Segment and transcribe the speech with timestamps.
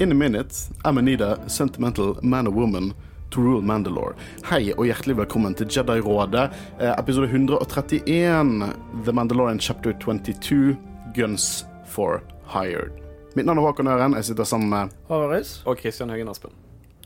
[0.00, 2.94] In a minute, Amanida, sentimental man or woman
[3.30, 4.14] to rule Mandalore.
[4.48, 6.46] Hei og hjertelig velkommen til Jedi-rådet,
[6.80, 8.72] eh, episode 131,
[9.04, 10.76] The Mandalorian chapter 22,
[11.14, 12.96] Guns for Hired.
[13.36, 15.62] Mitt navn er Håkon Øren, jeg sitter sammen med Håvaris.
[15.66, 16.50] Og Kristian Høgen Aspen.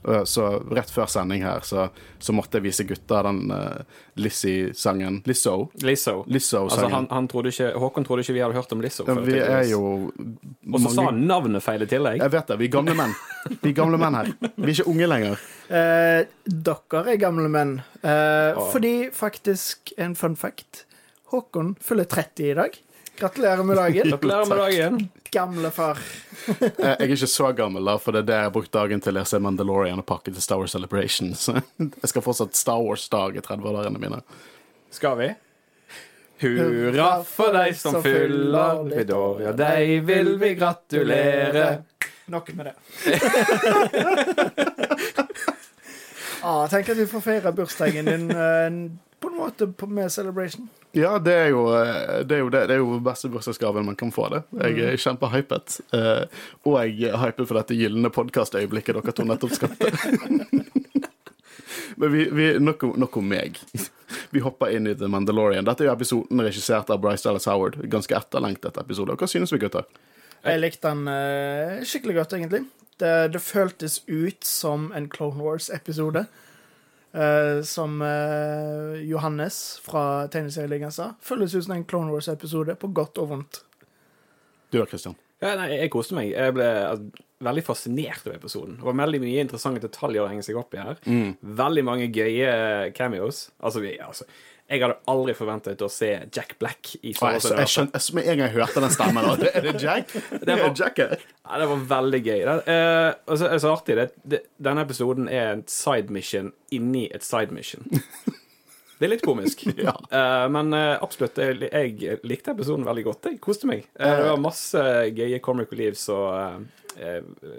[0.09, 3.83] Eh, Så rett før sending her, så, så måtte jeg vise gutta den uh,
[4.21, 5.23] Lizzie-sangen.
[5.29, 5.71] Lizzo.
[5.83, 6.25] Lizzo.
[6.27, 6.85] Lizzo-sangen.
[6.85, 9.07] Altså, han, han trodde ikke, Håkon trodde ikke vi hadde hørt om Lizzo.
[9.09, 9.83] Ja, vi er jo
[10.73, 12.23] Og så sa han navnet feil i tillegg.
[12.23, 13.15] Jeg vet det, vi er gamle menn.
[13.61, 14.33] Vi er gamle menn her.
[14.41, 15.45] Vi er ikke unge lenger.
[15.69, 17.79] Eh, dere er gamle menn.
[18.01, 20.85] Eh, Fordi faktisk, en fun fact
[21.33, 22.77] Håkon fyller 30 i dag.
[23.19, 25.09] Gratulerer med dagen, Gratulerer med dagen.
[25.31, 25.99] gamle far.
[26.45, 29.01] Eh, Jeg er ikke så gammel, da, for det er det jeg har brukt dagen
[29.01, 31.31] til å lese Mandalorian og pakke til Star Wars Celebration.
[31.39, 34.19] Så jeg skal fortsatt Star Wars-dag i 30-årene mine.
[34.93, 35.31] Skal vi?
[36.45, 41.67] Hurra for deg som fyller ditt år, ja, deg vil vi gratulere.
[42.35, 42.75] Nok med det.
[46.43, 48.79] ah, tenk at vi får feire bursdagen din eh,
[49.25, 50.69] på en måte med celebration.
[50.95, 53.97] Ja, det er jo eh, det, er jo det, det er jo beste bursdagsgaven man
[53.99, 54.29] kan få.
[54.31, 54.45] det.
[54.61, 55.81] Jeg er kjempehypet.
[55.97, 59.91] Eh, og jeg er hypet for dette gylne podkastøyeblikket dere to nettopp skapte.
[61.97, 63.59] Men vi, vi, nok, nok om meg.
[64.35, 65.67] Vi hopper inn i The Mandalorian.
[65.67, 67.79] Dette er jo episoden regissert av Bryce Dallas Howard.
[67.91, 69.15] Ganske etterlengtet episode.
[69.19, 69.87] Hva synes vi, gutter?
[70.45, 72.65] Jeg likte den eh, skikkelig godt, egentlig.
[73.01, 76.27] Det, det føltes ut som en Clone Wars-episode.
[77.15, 81.13] Eh, som uh, Johannes fra Tegneserieligaen sa.
[81.23, 83.61] Føles ut som en Clone Wars-episode, på godt og vondt.
[84.73, 85.15] Du da, Christian?
[85.39, 86.33] Ja, nei, jeg koste meg.
[86.33, 88.81] Jeg ble altså, veldig fascinert av episoden.
[88.81, 90.99] Det var veldig mye interessante detaljer å henge seg opp i her.
[91.63, 92.51] Veldig mange gøye
[92.97, 93.45] cameos.
[93.61, 94.27] Altså, vi, altså
[94.71, 97.51] jeg hadde aldri forventet å se Jack Black i Star jeg, Wars.
[97.61, 100.15] jeg skjønte, jeg, med en gang jeg hørte den stemmen da, Er det Jack?
[100.49, 100.99] Det var- Jack.
[101.45, 102.39] Ja, det var veldig gøy.
[102.49, 103.97] Det, eh, og så er det så artig.
[104.01, 107.85] Det, det, denne episoden er en side mission inni et side mission.
[108.99, 109.65] Det er litt komisk.
[110.15, 111.69] Eh, men uh, absolutt, jeg,
[111.99, 113.27] jeg likte episoden veldig godt.
[113.33, 113.87] Jeg koste meg.
[113.99, 114.83] Uh, det var masse
[115.17, 116.65] gøye comic reliefs og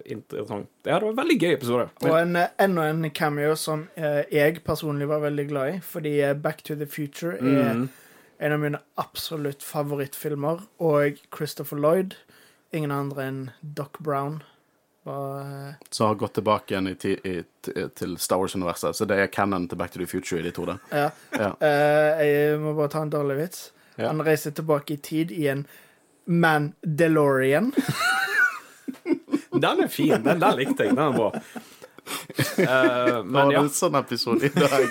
[0.07, 0.69] interessant.
[0.85, 1.89] Ja, det var en veldig gøy episode.
[2.05, 6.77] Og en, enda en cameo som jeg personlig var veldig glad i, fordi Back to
[6.79, 7.83] the Future er
[8.39, 12.15] en av mine absolutt favorittfilmer, og Christopher Lloyd,
[12.75, 14.41] ingen andre enn Doc Brown,
[15.05, 17.35] var eh, Så har gått tilbake igjen i, ti- i,
[17.95, 18.95] til Star Wars-universet.
[18.97, 20.65] Så det er canon til Back to the Future i de to.
[20.69, 20.77] da.
[20.91, 21.07] Ja.
[21.37, 21.51] Ja.
[21.61, 23.65] Uh, jeg må bare ta en dårlig vits.
[23.95, 24.09] Ja.
[24.11, 25.65] Han reiser tilbake i tid i en
[26.25, 27.71] Man-DeLorean.
[29.55, 30.17] Den er fin.
[30.25, 30.95] Den der likte jeg.
[30.97, 31.29] Den er bra.
[32.57, 34.85] Eh, Men Det var en sånn episode i dag.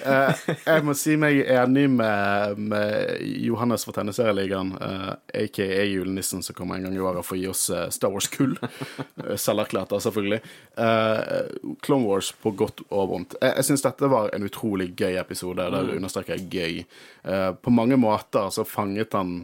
[0.00, 0.40] Uh,
[0.70, 6.78] jeg må si meg enig med, med Johannes fra Tegneserieligaen, uh, aka julenissen som kommer
[6.78, 8.56] en gang i året for å gi oss eh, Star Wars-kull.
[8.60, 10.40] Uh, Selverklært, selvfølgelig.
[10.80, 13.38] Eh, Clone Wars på godt og vondt.
[13.40, 15.70] Jeg, jeg syns dette var en utrolig gøy episode.
[15.74, 16.84] Der understreker jeg gøy.
[17.24, 19.40] Eh, på mange måter så fanget han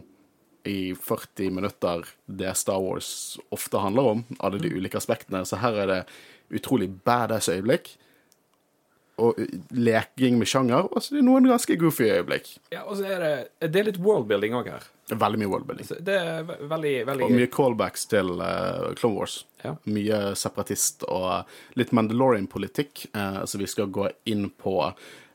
[0.67, 5.45] i 40 minutter det Star Wars ofte handler om, alle de ulike aspektene.
[5.47, 6.01] Så her er det
[6.53, 7.95] utrolig badass øyeblikk.
[9.17, 9.33] Og
[9.73, 10.85] leking med sjanger.
[10.93, 12.51] Og så er det noen ganske goofy øyeblikk.
[12.71, 14.83] ja og så er det, det er litt worldbuilding òg her.
[15.09, 15.87] Er Veldig mye worldbuilding.
[16.05, 19.39] Det er ve- veldig, veldig Og mye callbacks til uh, Clone Wars.
[19.63, 19.73] Ja.
[19.89, 21.47] Mye separatist og
[21.79, 24.75] litt Mandalorian-politikk, uh, som vi skal gå inn på.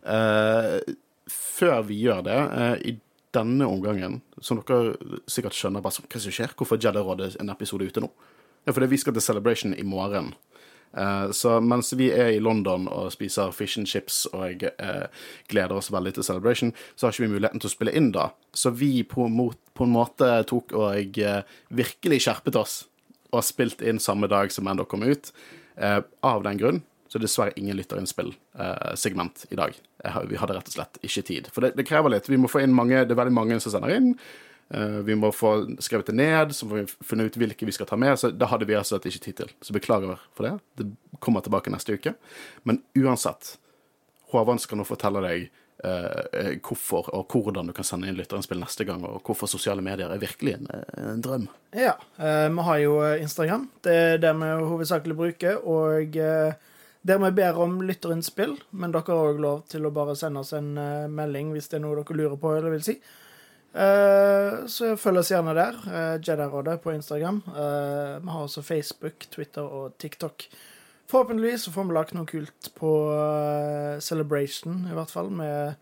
[0.06, 0.79] Uh,
[1.27, 2.94] før vi gjør det, uh, i
[3.34, 4.94] denne omgangen, som dere
[5.27, 8.12] sikkert skjønner bare hva som skjer, hvorfor er Jedi-rådet en episode ute nå?
[8.67, 10.34] Ja, fordi vi skal til Celebration i morgen.
[10.97, 15.79] Eh, så mens vi er i London og spiser fish and chips og eh, gleder
[15.79, 18.29] oss veldig til Celebration, så har ikke vi muligheten til å spille inn da.
[18.53, 21.43] Så vi på, en måte tok og eh,
[21.73, 22.79] virkelig skjerpet oss
[23.33, 25.33] og spilt inn samme dag som Endo kom ut.
[25.81, 29.79] Av den grunn så er det dessverre ingen lytterinnspill-segment i dag.
[30.29, 31.49] Vi hadde rett og slett ikke tid.
[31.49, 32.29] For det, det krever litt.
[32.29, 34.11] Vi må få inn mange, Det er veldig mange som sender inn.
[34.73, 35.53] Eh, vi må få
[35.85, 38.17] skrevet det ned, så får vi finne ut hvilke vi skal ta med.
[38.19, 39.51] Så det hadde vi altså ikke tid til.
[39.61, 40.55] Så beklager for det.
[40.81, 42.15] Det kommer tilbake neste uke.
[42.65, 43.57] Men uansett,
[44.33, 45.43] Håvard skal nå fortelle deg
[45.85, 49.85] eh, eh, hvorfor og hvordan du kan sende inn lytterinnspill neste gang, og hvorfor sosiale
[49.85, 51.49] medier er virkelig en, en drøm.
[51.77, 51.99] Ja.
[52.17, 53.69] eh, vi har jo eh, Instagram.
[53.85, 55.61] Det er det vi hovedsakelig bruker.
[55.69, 56.71] Og eh,
[57.03, 60.55] der vi ber om lytterinnspill, men dere har òg lov til å bare sende oss
[60.57, 62.97] en eh, melding hvis det er noe dere lurer på eller vil si.
[63.73, 65.79] Eh, så følg oss gjerne der.
[65.87, 67.43] Uh, Jedi-rådet på Instagram.
[67.49, 70.47] Eh, vi har også Facebook, Twitter og TikTok.
[71.13, 75.31] Forhåpentligvis får vi lagt noe kult på eh, Celebration, i hvert fall.
[75.33, 75.77] Med,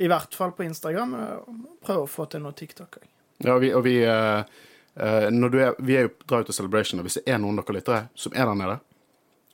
[0.00, 1.14] I hvert fall på Instagram.
[1.14, 1.54] eh,
[1.84, 3.08] Prøve å få til noe TikTok òg.
[3.40, 4.44] Ja, og vi, og vi eh,
[5.00, 7.76] Eh, er, vi er jo drar ut til Celebration, og hvis det er noen dere
[7.76, 8.78] lyttere som er der nede,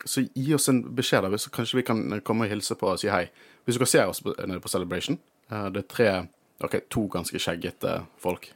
[0.07, 3.01] så gi oss en beskjed, da, så kanskje vi kan komme og hilse på og
[3.01, 3.27] si hei.
[3.67, 5.19] Hvis dere ser oss nede på Celebration,
[5.51, 6.09] eh, det er tre,
[6.65, 8.51] ok, to ganske skjeggete folk,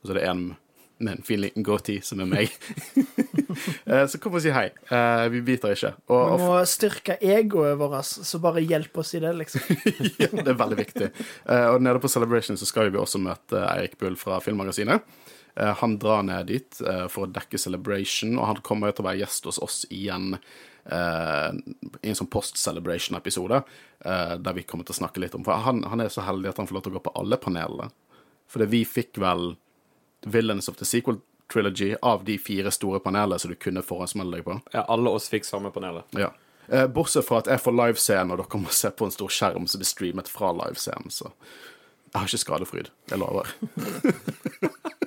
[0.00, 0.44] og så er det en
[1.02, 2.52] med en fin liten goatee, som er meg.
[3.84, 4.70] Eh, så kom og si hei.
[4.94, 5.90] Eh, vi biter ikke.
[6.14, 9.66] Og, Vi må styrke egoet vårt, så bare hjelp oss i det, liksom.
[10.22, 11.08] ja, det er veldig viktig.
[11.44, 15.04] Eh, og nede på Celebration så skal vi også møte Eirik Bull fra Filmmagasinet.
[15.82, 16.78] Han drar ned dit
[17.12, 20.38] for å dekke Celebration, og han kommer til å være gjest hos oss igjen
[20.90, 23.62] i en sånn post-celebration-episode,
[24.04, 26.50] eh, der vi kommer til å snakke litt om For han, han er så heldig
[26.50, 27.90] at han får lov til å gå på alle panelene.
[28.50, 29.54] For vi fikk vel
[30.26, 31.20] Villains of the Sequel
[31.52, 34.58] Trilogy av de fire store panelene som du kunne forhåndsmelde deg på.
[34.74, 36.08] Ja, alle oss fikk samme panelet.
[36.18, 36.32] Ja.
[36.68, 39.68] Eh, bortsett fra at jeg får livescenen, og dere må se på en stor skjerm
[39.68, 41.30] som blir streamet fra livescenen, så
[42.12, 42.90] jeg har ikke skadefryd.
[43.10, 43.48] Jeg lover.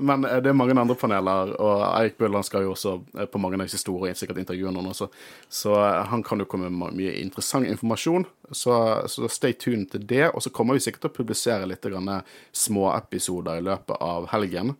[0.00, 3.40] Men eh, det er mange andre paneler, og Eirik Bull skal jo også eh, på
[3.42, 5.08] mange av disse store sikkert intervjue noen også,
[5.48, 8.26] så eh, han kan jo komme med mye interessant informasjon.
[8.50, 8.74] Så,
[9.10, 10.28] så stay tuned til det.
[10.32, 11.86] Og så kommer vi sikkert til å publisere litt
[12.64, 14.74] småepisoder i løpet av helgen.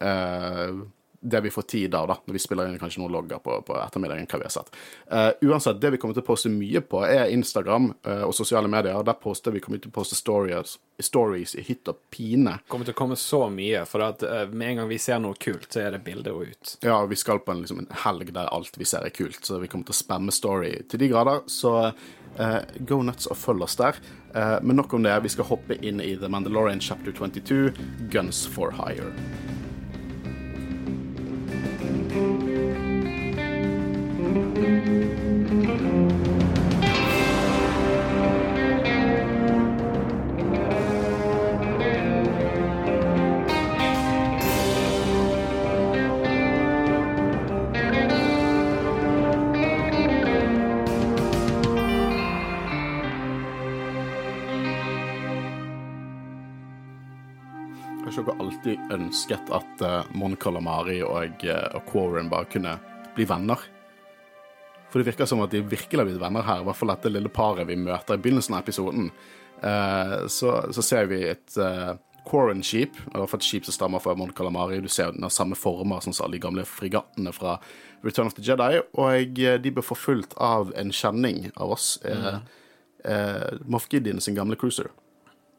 [0.00, 0.82] Eh,
[1.24, 3.76] det vi får tid av, da, når vi spiller inn kanskje noen logger på, på
[3.78, 4.26] ettermiddagen.
[4.26, 4.72] hva vi har sett.
[5.06, 8.70] Uh, uansett, det vi kommer til å poste mye på, er Instagram uh, og sosiale
[8.70, 8.98] medier.
[9.06, 12.56] Der poster vi kommer til å poste stories, stories i hytt og pine.
[12.66, 15.38] kommer til å komme så mye, for at uh, med en gang vi ser noe
[15.38, 16.74] kult, så er det bilde og ut.
[16.82, 19.62] Ja, vi skal på en, liksom, en helg der alt vi ser er kult, så
[19.62, 21.46] vi kommer til å spamme story til de grader.
[21.46, 21.76] Så
[22.88, 23.98] go nuts og følg oss der.
[24.64, 25.12] Men nok om det.
[25.26, 29.12] Vi skal hoppe inn i The Mandalorian chapter 22, Guns for Hire.
[58.62, 61.78] Alltid ønsket at uh, Mon Calamari og, uh,
[62.30, 62.78] bare kunne
[63.16, 63.71] bli venner?
[64.92, 67.10] For det virker som at de virkelig har blitt venner her, i hvert fall dette
[67.10, 69.08] lille paret vi møter i begynnelsen av episoden.
[69.64, 71.94] Eh, så, så ser vi et uh,
[72.28, 74.82] Quarren-skip, i hvert fall et skip som stammer fra Mon Calamari.
[74.84, 77.56] Du ser den har samme former som alle de gamle fregattene fra
[78.04, 78.82] Return of the Jedi.
[79.00, 82.42] Og eh, de ble forfulgt av en kjenning av oss, uh,
[83.64, 84.92] Moff Gideon sin gamle cruiser.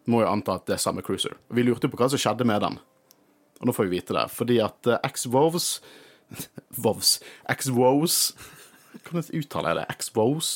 [0.08, 1.36] Må jo anta at det er samme cruiser.
[1.50, 2.78] Vi lurte på hva som skjedde med den.
[3.60, 4.30] Og nå får vi vite det.
[4.32, 5.78] Fordi at uh, X-Vovs
[6.84, 7.18] Vovs
[7.52, 8.34] X-Wows
[9.02, 9.96] Hvordan uttaler jeg det?
[9.98, 10.52] X-Wows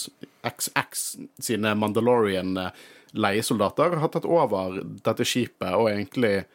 [0.46, 1.06] XX
[1.44, 2.86] sine Mandalorian eh,
[3.18, 6.46] leiesoldater har tatt over dette skipet og egentlig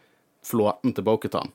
[0.47, 1.53] flåten til Boketan.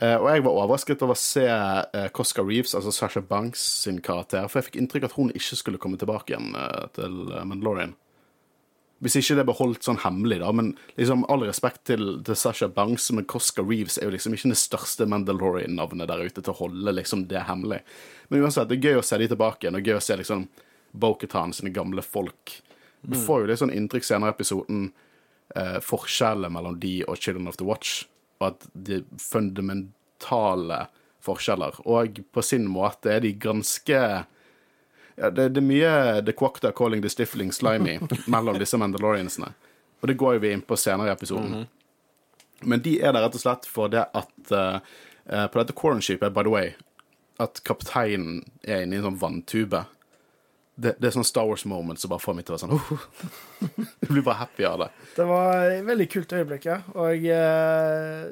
[0.00, 4.00] Eh, og jeg var overrasket over å se eh, Cosca Reeves, altså Sasha Banks sin
[4.04, 7.44] karakter, for jeg fikk inntrykk at hun ikke skulle komme tilbake igjen eh, til eh,
[7.44, 7.92] Mandalorian.
[9.00, 10.50] Hvis ikke det ble holdt sånn hemmelig, da.
[10.52, 14.50] Men liksom all respekt til, til Sasha Banks, men Cosca Reeves er jo liksom ikke
[14.52, 17.80] det største Mandalorian-navnet der ute til å holde liksom det hemmelig.
[18.28, 20.44] Men uansett, det er gøy å se de tilbake igjen, og gøy å se liksom
[21.00, 22.58] Boketan sine gamle folk.
[23.00, 24.90] Du får jo litt sånn inntrykk senere i episoden,
[25.56, 28.04] eh, forskjellene mellom de og Children of the Watch,
[28.40, 30.82] og at de fundamentale
[31.24, 31.80] forskjeller.
[31.88, 34.02] Og på sin måte er de ganske
[35.20, 35.92] ja, det, det er mye
[36.24, 39.52] The Quacta calling the stifling slimy mellom disse Mandaloriansene.
[40.00, 41.66] Og det går jo vi inn på senere i episoden.
[42.60, 44.80] Men de er der rett og slett for det at uh,
[45.28, 46.72] eh, På dette Quarren-skipet, by the way,
[47.40, 49.84] at kapteinen er inne i en sånn vanntube.
[50.80, 53.06] Det, det er sånn Star Wars-moment som bare får meg til å være sånn oh.
[54.00, 54.90] Jeg blir bare happy av det.
[55.16, 56.78] Det var et veldig kult øyeblikk, ja.
[56.96, 58.28] Og eh,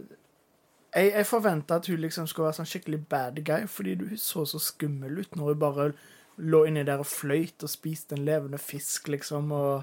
[0.97, 4.49] jeg, jeg forventa at hun liksom skulle være sånn skikkelig bad guy, fordi du så
[4.49, 5.90] så skummel ut når hun bare
[6.38, 9.52] lå inni der og fløyt og spiste en levende fisk, liksom.
[9.52, 9.83] og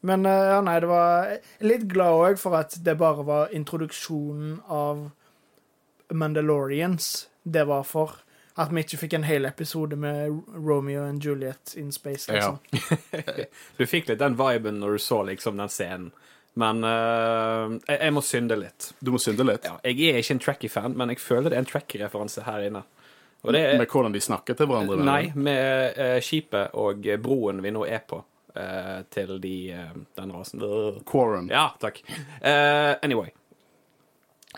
[0.00, 4.60] men eh, ja, nei, det var litt glad òg for at det bare var introduksjonen
[4.72, 5.10] av
[6.10, 8.16] Mandalorians det var for.
[8.60, 12.32] At vi ikke fikk en hel episode med Romeo and Juliet in space.
[12.32, 12.58] liksom.
[13.78, 16.10] Du fikk litt den viben når du så liksom den scenen.
[16.58, 18.90] Men uh, jeg, jeg må synde litt.
[18.98, 21.62] Du må synde litt Ja, jeg er ikke en Tracky-fan, men jeg føler det er
[21.62, 22.82] en Tracky-referanse her inne.
[23.44, 24.98] Er, med hvordan de snakker til hverandre.
[25.00, 25.08] mener?
[25.08, 30.32] Nei, med uh, skipet og broen vi nå er på, Uh, til de, uh, den
[30.34, 30.62] rasen.
[31.06, 31.46] Quarren.
[31.52, 32.00] Ja, takk.
[32.42, 33.30] Anyway.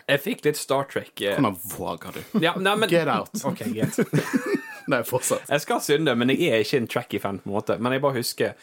[0.09, 2.39] Jeg fikk litt Star Trek Hvordan våger du?
[2.41, 3.29] ja, nei, men, Get out.
[3.51, 3.99] OK, greit.
[4.89, 5.45] Nei, fortsatt.
[5.45, 7.77] Jeg skal synde, men jeg er ikke en Tracky-fan, på en måte.
[7.77, 8.57] Men jeg bare husker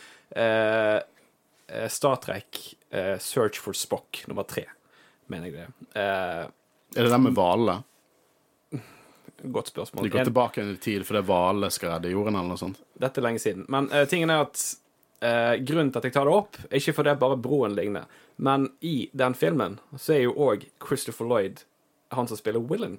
[1.94, 2.60] Star Trek
[3.22, 4.66] Search for Spock nummer tre,
[5.30, 5.94] mener jeg det.
[5.94, 6.50] Er
[6.98, 7.84] det den med hvalene?
[9.42, 10.04] Godt spørsmål.
[10.04, 12.80] De går tilbake i tid fordi hvalene skal redde jorden, eller noe sånt?
[13.00, 13.64] Dette er lenge siden.
[13.72, 14.64] Men uh, tingen er at
[15.24, 18.68] uh, grunnen til at jeg tar det opp, er ikke fordi bare broen ligner, men
[18.84, 21.64] i den filmen så er jo òg Christopher Lloyd
[22.10, 22.98] han som spiller Willen.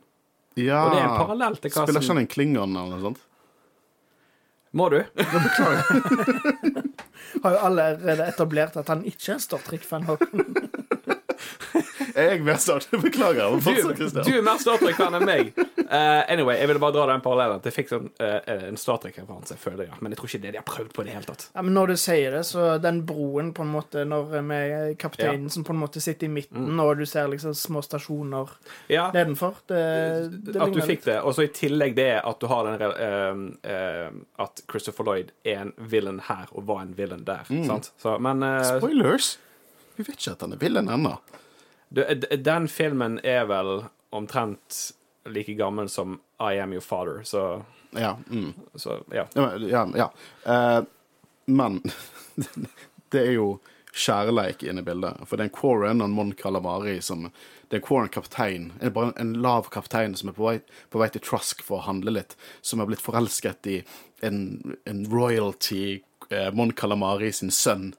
[0.56, 0.86] Ja.
[0.86, 3.22] Og det er en parallell til hva Spiller ikke han en klingon eller noe sånt?
[4.72, 5.02] Må du?
[7.44, 10.08] Har jo allerede etablert at han ikke er en Star Trek-fan.
[12.14, 12.22] Håkon.
[12.22, 12.88] Er mer mer Trek.
[13.06, 13.58] Beklager.
[13.58, 15.52] men Du, du er mer Star Trek-fan enn meg.
[15.58, 17.60] Uh, anyway, jeg ville bare dra den parallellen.
[17.60, 18.40] At jeg fikk sånn, uh,
[18.70, 20.00] en Star Trek-referanse, føler jeg.
[20.00, 21.48] Men jeg tror ikke det de har prøvd på i det hele tatt.
[21.52, 25.50] Ja, men når du sier det, så den broen på en måte Når med kapteinen
[25.52, 26.80] som på en måte sitter i midten, Mm.
[26.84, 28.50] og du ser liksom små stasjoner
[28.92, 29.80] Ja, nedenfor det,
[30.46, 31.22] det at du fikk fikk det.
[31.22, 34.10] Og så i tillegg det at du har den uh, eh, eh,
[34.42, 37.48] At Christopher Lloyd er en villain her, og var en villain der.
[37.68, 37.92] Sant?
[38.02, 39.38] Så, men eh, Spoilers!
[39.98, 41.18] Vi vet ikke at han er villain ennå.
[41.92, 43.84] Den filmen er vel
[44.16, 44.92] omtrent
[45.30, 48.18] like gammel som I Am Your Father, så, Ja.
[48.30, 48.54] Mm.
[48.76, 49.28] så ja.
[49.34, 50.12] Ja, ja.
[50.46, 50.84] Eh,
[51.46, 51.82] men
[53.12, 53.60] det er jo
[53.92, 55.20] kjærleik inne i bildet.
[55.28, 57.30] For det er en Quarren og en Mon Calamari som
[57.72, 60.58] Det er en Quarren-kaptein, en, bare en lav kaptein som er på vei,
[60.92, 63.78] på vei til Trusk for å handle litt, som har blitt forelsket i
[64.28, 67.94] en, en royalty, eh, Mon Calamari sin sønn,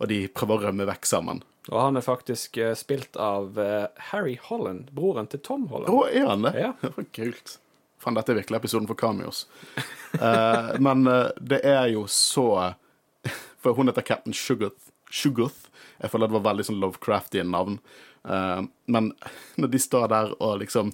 [0.00, 1.42] og de prøver å rømme vekk sammen.
[1.68, 5.92] Og han er faktisk eh, spilt av eh, Harry Holland, broren til Tom Holland.
[5.92, 6.54] Å, er han det?
[6.56, 6.72] Ja.
[7.16, 7.58] Kult.
[8.00, 9.44] Faen, dette er virkelig episoden for cameos.
[10.20, 12.74] uh, men uh, det er jo så
[13.62, 14.92] For hun heter Captain Sugarth.
[15.10, 15.66] Sugarth.
[15.98, 17.80] Jeg føler det var veldig sånn Lovecrafty navn.
[18.22, 19.12] Uh, men
[19.58, 20.90] når de står der og liksom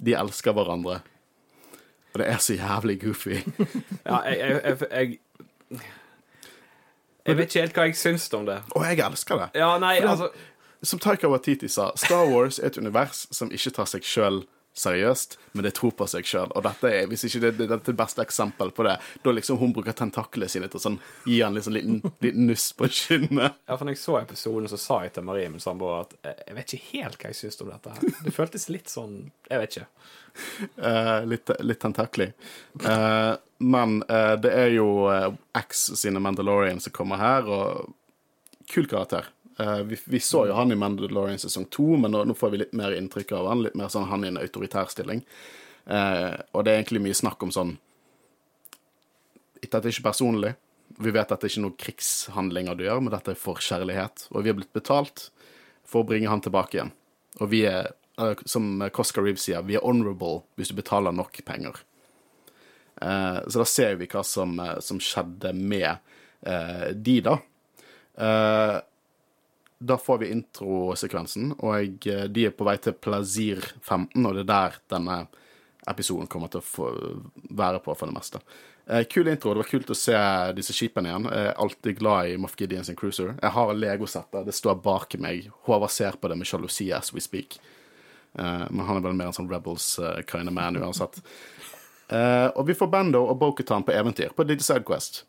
[0.00, 1.00] De elsker hverandre,
[2.10, 5.18] og det er så jævlig goofy Ja, jeg, jeg, jeg,
[5.70, 5.80] jeg
[7.26, 8.60] Jeg vet ikke helt hva jeg syns om det.
[8.74, 9.50] Og jeg elsker det.
[9.60, 10.30] Ja, nei, For det- altså
[10.82, 14.46] Som Taika Watiti sa, Star Wars er et univers som ikke tar seg sjøl
[14.80, 16.50] seriøst, men det tror på seg sjøl.
[16.56, 19.72] Og dette er, hvis ikke det, det, det beste eksempel på det, da liksom hun
[19.76, 23.58] bruker tentaklene sine til å sånn, gi han liksom liten, liten nuss på kinnet.
[23.68, 26.38] Ja, for når jeg så episoden, så sa jeg til Marie, min samboer, at eh,
[26.46, 27.96] jeg vet ikke helt hva jeg syns om dette.
[27.98, 28.16] her.
[28.24, 29.18] Det føltes litt sånn
[29.50, 29.86] Jeg vet ikke.
[30.80, 32.32] Eh, litt, litt tentaklig.
[32.84, 33.32] Eh,
[33.64, 34.88] men eh, det er jo
[35.56, 39.28] X sine Mandalorian som kommer her, og kul karakter.
[39.84, 42.76] Vi, vi så jo han i Mandalorian sesong to, men nå, nå får vi litt
[42.76, 43.64] mer inntrykk av han.
[43.66, 45.20] Litt mer sånn han i en autoritær stilling.
[45.90, 47.78] Eh, og det er egentlig mye snakk om sånn
[49.60, 50.54] Dette er ikke personlig.
[51.00, 54.24] Vi vet at det er ikke noen krigshandlinger du gjør, men dette er for kjærlighet.
[54.32, 55.26] Og vi har blitt betalt
[55.86, 56.92] for å bringe han tilbake igjen.
[57.38, 57.90] Og vi er,
[58.48, 61.80] som Coscar Reeve sier, vi er honorable hvis du betaler nok penger.
[63.00, 65.90] Eh, så da ser vi hva som, eh, som skjedde med
[66.46, 67.36] eh, de, da.
[68.20, 68.78] Eh,
[69.80, 74.44] da får vi introsekvensen, og eh, de er på vei til Plazir 15, og det
[74.44, 75.22] er der denne
[75.88, 76.90] episoden kommer til å få
[77.56, 78.42] være på for det meste.
[78.90, 79.54] Eh, kul intro.
[79.54, 80.20] Det var kult å se
[80.58, 81.28] disse skipene igjen.
[81.30, 83.36] Jeg er alltid glad i Moff Gideon sin cruiser.
[83.40, 84.44] Jeg har Lego-settet.
[84.48, 85.48] Det står bak meg.
[85.68, 87.56] Håvard ser på det med sjalusi as we speak.
[88.38, 91.18] Eh, men han er vel mer en sånn Rebels uh, kind of man uansett.
[92.10, 94.66] Eh, og vi får Bando og Bokutan på eventyr, på et Quest.
[94.70, 95.24] sidequest.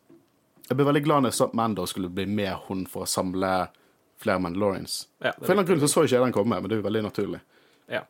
[0.68, 3.10] Jeg ble veldig glad når jeg så at Mando skulle bli med hun for å
[3.10, 3.52] samle
[4.22, 5.08] flere Mandalorians.
[5.18, 6.82] Ja, For en eller annen grunn så så ikke jeg den komme, men det er
[6.82, 7.40] jo veldig naturlig.
[7.90, 8.04] Ja.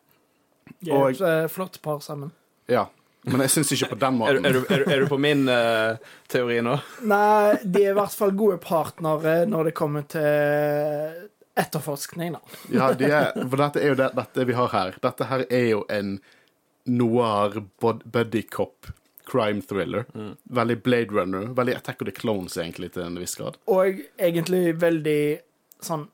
[0.79, 2.31] De er et eh, flott par sammen.
[2.69, 2.85] Ja,
[3.25, 4.45] Men jeg syns ikke på den måten.
[4.45, 5.95] er, du, er, du- er du på min uh,
[6.31, 6.73] teori nå?
[7.07, 12.41] Nei, de er i hvert fall gode partnere når det kommer til etterforskning, da.
[12.71, 14.97] Ja, de er, for dette er jo det, dette vi har her.
[15.03, 16.17] Dette her er jo en
[16.89, 18.89] noir buddy cop
[19.29, 20.05] crime thriller.
[20.43, 21.45] Veldig Blade Runner.
[21.53, 23.57] Veldig Attack of the Clones, egentlig, til en viss grad.
[23.71, 25.21] Og egentlig veldig
[25.83, 26.07] sånn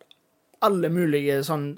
[0.66, 1.70] Alle mulige sånn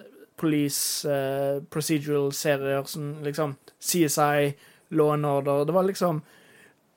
[0.42, 4.56] police uh, procedural-serier som liksom CSI,
[4.98, 6.24] Law and Order Det var liksom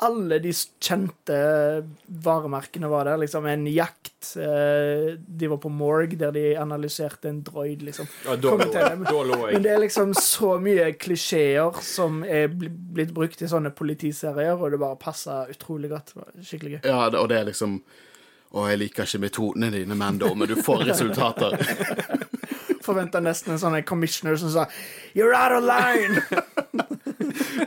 [0.02, 0.50] alle de
[0.82, 1.36] kjente
[2.06, 3.16] varemerkene var der.
[3.22, 4.36] Liksom en jakt.
[4.36, 8.06] eh, de var på morg, der de analyserte en droid, liksom.
[8.24, 9.10] Ja, da, lå jeg, det.
[9.10, 13.70] da lå Men det er liksom så mye klisjeer som er blitt brukt i sånne
[13.76, 16.14] politiserier, og det bare passer utrolig godt.
[16.40, 16.80] Skikkelig gøy.
[16.88, 17.82] Ja, og det er liksom
[18.54, 21.58] Å, jeg liker ikke metodene dine, Mando, men du får resultater.
[22.86, 24.68] Forventa nesten en sånn commissioner som sa
[25.14, 26.22] You're out of line!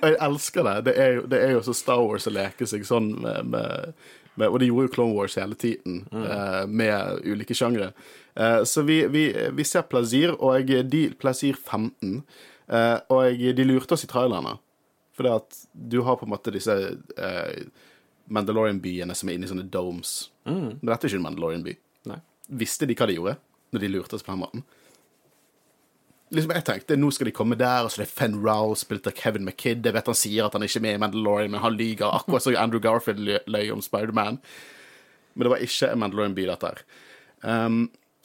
[0.01, 0.75] Og jeg elsker det.
[0.89, 3.97] Det er jo, det er jo så Star Wars å leke seg sånn med, med,
[4.38, 7.91] med Og de gjorde jo Clone Wars hele tiden, eh, med ulike sjangre.
[8.38, 12.19] Uh, så vi, vi, vi ser Plazir, og de Plazir 15.
[12.69, 14.57] Uh, og de lurte oss i trailerne.
[15.17, 16.74] For det at du har på en måte disse
[17.17, 17.62] eh,
[18.29, 20.27] Mandalorian-byene som er inne i sånne domes.
[20.45, 21.74] Men dette er ikke en Mandalorian-by.
[22.62, 23.33] Visste de hva de gjorde
[23.74, 24.62] når de lurte oss på den måten?
[26.34, 29.07] Liksom Jeg tenkte nå skal de komme der, og så det er Fen Rau spilt
[29.07, 29.86] av Kevin McKidd.
[29.86, 32.10] Jeg vet han sier at han ikke er med i Mandalorian, men han lyver.
[32.22, 34.41] Akkurat som Andrew Garfield løy- om Spiderman.
[35.36, 36.84] Men det var ikke en Mandalorian-by, dette her.
[37.46, 37.79] Um,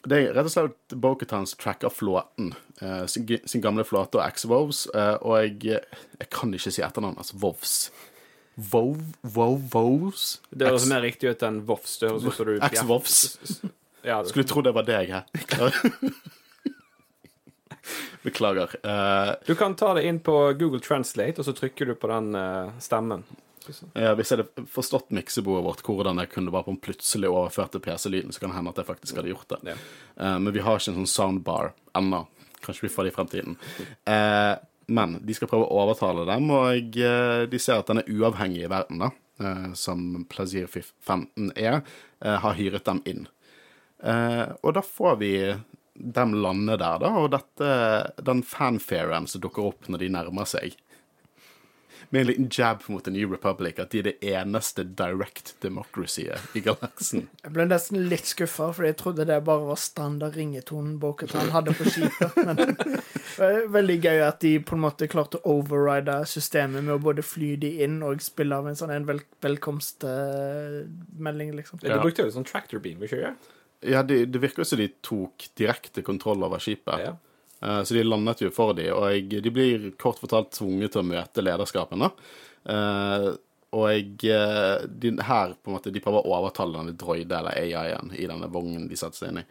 [0.09, 2.55] det er rett og slett Bo-Katans track av flåten.
[2.83, 4.87] uh, sin, sin gamle flåte og X-Vovs.
[4.97, 5.83] uh, og jeg,
[6.19, 7.77] jeg kan ikke si etternavnet altså Vovs.
[8.57, 8.99] Vov...
[9.23, 9.61] Vov...
[9.73, 10.41] Vovs?
[10.51, 12.01] Det høres mer riktig ut enn Vovs.
[12.03, 13.21] X-Vovs.
[14.03, 15.29] Ja, Skulle tro det var deg her.
[18.23, 18.77] Beklager.
[18.87, 22.35] Uh, Du kan ta det inn på Google Translate, og så trykker du på den
[22.39, 23.25] uh, stemmen.
[23.95, 27.75] Ja, hvis jeg hadde forstått miksebordet vårt, hvordan jeg kunne bare på en plutselig overført
[27.75, 29.61] til PC-lyden, så kan det hende at jeg faktisk hadde gjort det.
[29.73, 29.77] Ja.
[30.19, 32.25] Uh, men vi har ikke en sånn soundbar ennå.
[32.63, 33.59] Kanskje vi får det i fremtiden.
[34.07, 34.55] Uh,
[34.93, 39.13] men de skal prøve å overtale dem, og de ser at denne uavhengige verden, da,
[39.79, 41.79] som Plaisir 15 er,
[42.21, 43.23] har hyret dem inn.
[44.03, 45.31] Og da får vi
[46.03, 47.69] dem lander der, da, og dette,
[48.27, 50.75] den fanfaren som dukker opp når de nærmer seg
[52.13, 56.39] med en liten jab mot The New Republic, at de er det eneste direct democracyet
[56.53, 57.29] i galaksen.
[57.45, 61.73] Jeg ble nesten litt skuffa, for jeg trodde det bare var standard ringetonen Bo-Katan hadde
[61.79, 62.31] på skipet.
[62.37, 62.75] Men det
[63.49, 67.25] er veldig gøy at de på en måte klarte å override systemet med å både
[67.25, 71.81] fly de inn og spille av en sånn en vel velkomstmelding, liksom.
[71.81, 73.33] Du brukte jo litt sånn tractor beam, ikke det?
[73.83, 77.03] Ja, det, det virker som de tok direkte kontroll over skipet.
[77.03, 77.17] Ja.
[77.63, 81.03] Eh, så de landet jo for dem, og jeg, de blir kort fortalt tvunget til
[81.03, 82.07] å møte lederskapen.
[82.07, 82.11] da.
[82.75, 83.29] Eh,
[83.73, 87.57] og jeg, eh, de, her på en måte, de prøver å overtale denne droide, eller
[87.57, 89.47] AI-en, i denne vognen de setter seg inn i.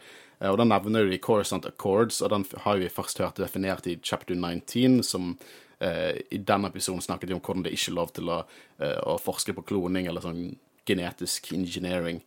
[0.50, 4.36] Og Da nevner de Coruscant Accords, og den har vi først hørt definert i chapter
[4.36, 5.36] 19, som
[5.80, 8.40] eh, i den episoden snakket de om hvordan det ikke er lov til å,
[8.82, 10.56] å forske på kloning eller sånn
[10.90, 12.24] genetisk engineering.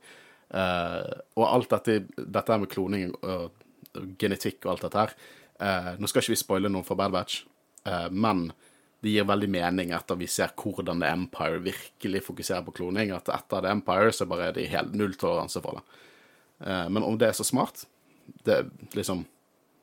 [0.50, 3.54] Eh, og alt dette, dette her med kloning og,
[4.20, 5.12] genetikk og alt dette her
[5.62, 7.44] eh, Nå skal ikke vi spoile noe for Bad Batch,
[7.86, 8.48] eh, men
[9.04, 13.10] det gir veldig mening etter vi ser hvordan The Empire virkelig fokuserer på kloning.
[13.12, 15.82] At etter The Empire så bare er det helt nulltoleranse for det.
[16.64, 17.82] Men om det er så smart
[18.48, 18.62] det,
[18.96, 19.26] liksom,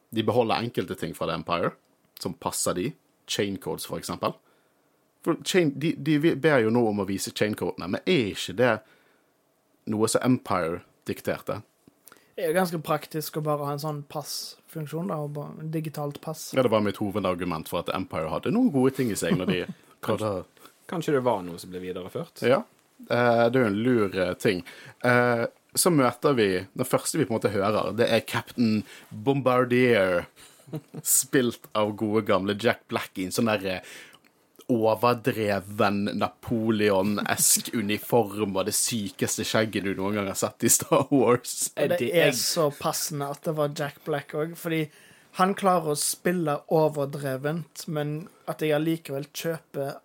[0.09, 1.69] De beholder enkelte ting fra The Empire
[2.17, 2.87] som passer de.
[3.29, 4.33] Chaincodes, for eksempel.
[5.21, 8.73] For chain, de, de ber jo nå om å vise chaincodene, men er ikke det
[9.91, 11.61] noe som Empire dikterte?
[12.35, 15.71] Det er jo ganske praktisk å bare ha en sånn passfunksjon, da, og bare en
[15.73, 16.47] digitalt pass.
[16.55, 19.51] Ja, det var mitt hovedargument for at Empire hadde noen gode ting i seg når
[19.51, 19.59] de
[20.05, 20.43] prøvde å
[20.91, 22.41] Kanskje det var noe som ble videreført?
[22.43, 22.57] Ja.
[23.05, 24.63] eh, Det er jo en lur eh, ting.
[25.07, 25.45] Eh,
[25.79, 30.25] Så møter vi Den første vi på en måte hører, det er Captain Bombardier.
[31.03, 33.77] Spilt av gode, gamle Jack Black i en sånn derre
[34.71, 41.71] overdreven Napoleon-esk uniform og det sykeste skjegget du noen gang har sett i Star Wars.
[41.75, 44.85] Og det er så passende at det var Jack Black òg, fordi
[45.39, 48.15] han klarer å spille overdrevent, men
[48.51, 49.99] at jeg allikevel kjøper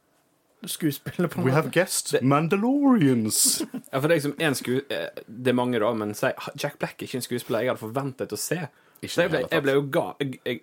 [0.66, 3.60] skuespillet på en We have guests Mandalorians.
[3.92, 4.72] Ja, for det er liksom én sku...
[4.90, 7.82] eh, Det er mange, da, men si, Jack Black er ikke en skuespiller jeg hadde
[7.82, 8.60] forventet å se.
[9.04, 10.04] Jeg ble, jeg ble jo ga,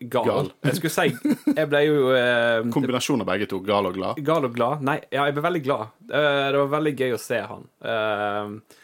[0.10, 0.26] gal.
[0.26, 0.48] Gal.
[0.66, 4.22] Jeg skulle si Jeg ble jo eh, Kombinasjon av begge to, gal og glad.
[4.26, 4.82] gal og glad.
[4.86, 5.94] Nei, ja, jeg ble veldig glad.
[6.10, 7.68] Eh, det var veldig gøy å se han.
[7.86, 8.82] Uh,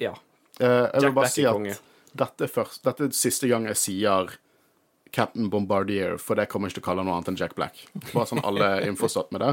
[0.00, 0.14] ja.
[0.60, 1.82] Eh, jeg vil bare si at
[2.14, 4.36] dette er, først, dette er siste gang jeg sier
[5.14, 7.84] Captain Bombardier, for det kommer jeg ikke til å kalle noe annet enn Jack Black.
[8.12, 9.52] Bare sånn alle er innforstått med det.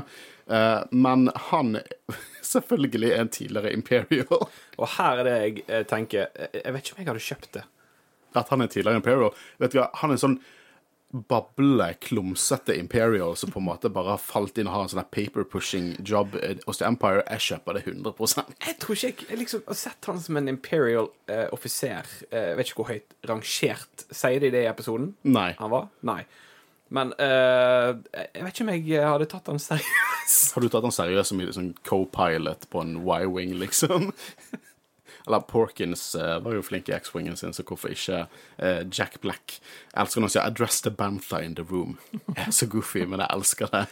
[0.93, 1.75] Men han
[2.53, 4.47] selvfølgelig er en tidligere Imperial.
[4.77, 7.67] Og her er det jeg tenker jeg vet ikke om jeg hadde kjøpt det.
[8.37, 9.31] At han er tidligere Imperial.
[9.61, 10.41] Vet du hva, Han er en sånn
[11.11, 15.09] bable, klumsete Imperial som på en måte bare har falt inn og har en sånn
[15.11, 17.25] paper-pushing job eh, hos The Empire.
[17.27, 18.13] Jeg kjøper det 100
[18.63, 21.49] Jeg tror ikke jeg, jeg liksom har sett han som en imperial eh.
[21.51, 25.11] Eh, vet ikke hvor høyt rangert Sier de det i episoden?
[25.27, 25.51] Nei.
[25.59, 25.91] Han var?
[26.07, 26.21] Nei.
[26.91, 27.91] Men eh,
[28.35, 30.55] jeg vet ikke om jeg hadde tatt han seriøst.
[30.55, 34.11] Har du tatt han seriøst som som co-pilot på en Y-wing, liksom?
[35.27, 38.27] Eller Porkins eh, var jo flink i X-wingen sin, så hvorfor ikke
[38.59, 39.59] eh, Jack Black?
[39.93, 41.97] Jeg elsker når han sier 'address the bantha in the room'.
[42.35, 43.87] Jeg er så goofy, men jeg elsker det.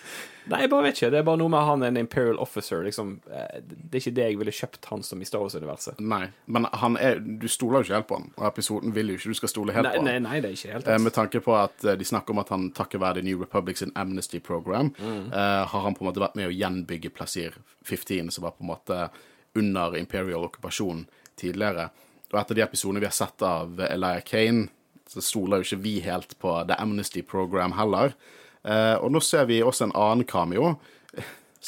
[0.50, 1.10] Nei, jeg bare vet ikke.
[1.12, 2.82] Det er bare noe med han en imperial officer.
[2.84, 3.20] Liksom.
[3.30, 6.00] Eh, Det er ikke det jeg ville kjøpt han som i Star Wars-universet.
[6.02, 9.14] Nei, men han er, du stoler jo ikke helt på han, og episoden vil jo
[9.20, 10.06] ikke du skal stole helt Nei, på han.
[10.06, 10.98] nei, nei, det er ikke helt Eh.
[10.98, 13.92] Med tanke på at de snakker om at han takket være The New Republic sin
[13.96, 15.28] Amnesty Program, Mm.
[15.34, 18.62] eh, har han på en måte vært med å gjenbygge Plassir 15, som var på
[18.62, 19.10] en måte
[19.58, 21.06] under imperial okkupasjon
[21.40, 21.90] tidligere.
[22.30, 24.68] Og etter de episodene vi har sett av Elia Kane,
[25.10, 28.14] så stoler jo ikke vi helt på The Amnesty Program heller.
[28.62, 30.76] Eh, og nå ser vi også en annen cameo.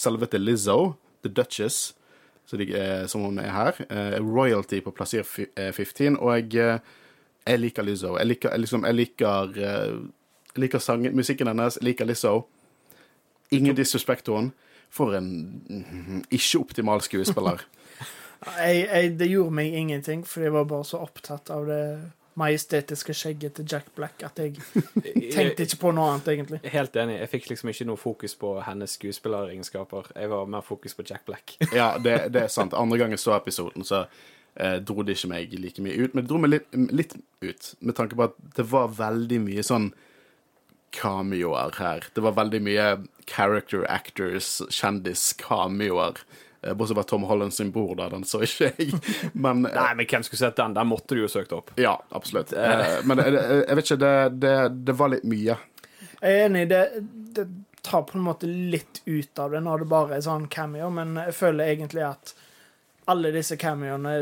[0.03, 0.93] Selvete Lizzo,
[1.25, 1.95] The Duchess,
[2.51, 3.73] så de, eh, som hun er her.
[3.89, 6.17] Eh, royalty på Plassir eh, 15.
[6.19, 6.79] Og jeg,
[7.47, 8.17] jeg liker Lizzo.
[8.17, 9.53] Jeg liker, jeg liksom, jeg liker
[10.51, 11.77] Jeg liker sangen, musikken hennes.
[11.79, 12.47] Jeg liker Lizzo.
[13.51, 14.51] Ingen disrespekt til henne.
[14.91, 17.63] For en ikke-optimal skuespiller.
[18.41, 21.83] Jeg, jeg, det gjorde meg ingenting, for jeg var bare så opptatt av det
[22.39, 24.55] majestetiske skjegget til Jack Black at jeg
[25.35, 26.61] tenkte ikke på noe annet, egentlig.
[26.73, 27.19] Helt enig.
[27.19, 30.13] Jeg fikk liksom ikke noe fokus på hennes skuespilleregenskaper.
[30.15, 31.57] Jeg var mer fokus på Jack Black.
[31.79, 32.73] Ja, det, det er sant.
[32.77, 34.05] Andre gang jeg så episoden, så
[34.55, 36.15] eh, dro det ikke meg like mye ut.
[36.15, 39.65] Men det dro meg litt, litt ut, med tanke på at det var veldig mye
[39.65, 39.91] sånn
[40.91, 42.03] cameoer her.
[42.15, 42.85] Det var veldig mye
[43.31, 46.17] character actors, kjendis-cameoer.
[46.61, 48.09] Eh, Bortsett fra Tom Holland sin bror, da.
[48.09, 48.93] Den så ikke jeg.
[49.33, 50.75] Men eh, Nei, men hvem skulle sett den?
[50.77, 51.71] Den måtte du jo søkt opp.
[51.79, 52.53] ja, absolutt.
[52.53, 54.55] Eh, Men jeg, vet ikke, det, det,
[54.89, 55.57] det var litt mye.
[56.21, 56.81] Jeg er enig, det,
[57.37, 57.47] det
[57.81, 61.15] tar på en måte litt ut av det når det bare er sånn cameo, men
[61.17, 62.35] jeg føler egentlig at
[63.09, 64.19] alle disse cameoene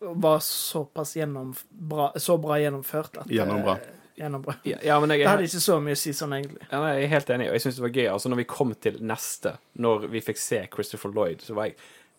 [0.00, 3.78] var såpass gjennom, bra, så bra gjennomført at Gjennombra.
[4.20, 4.54] Gjennombra.
[4.68, 6.62] Ja, ja, Det hadde ikke så mye å si sånn, egentlig.
[6.66, 8.06] ja, nei, jeg er helt enig, og jeg syns det var gøy.
[8.12, 11.78] Altså, når vi kom til neste, når vi fikk se Christopher Lloyd, så var jeg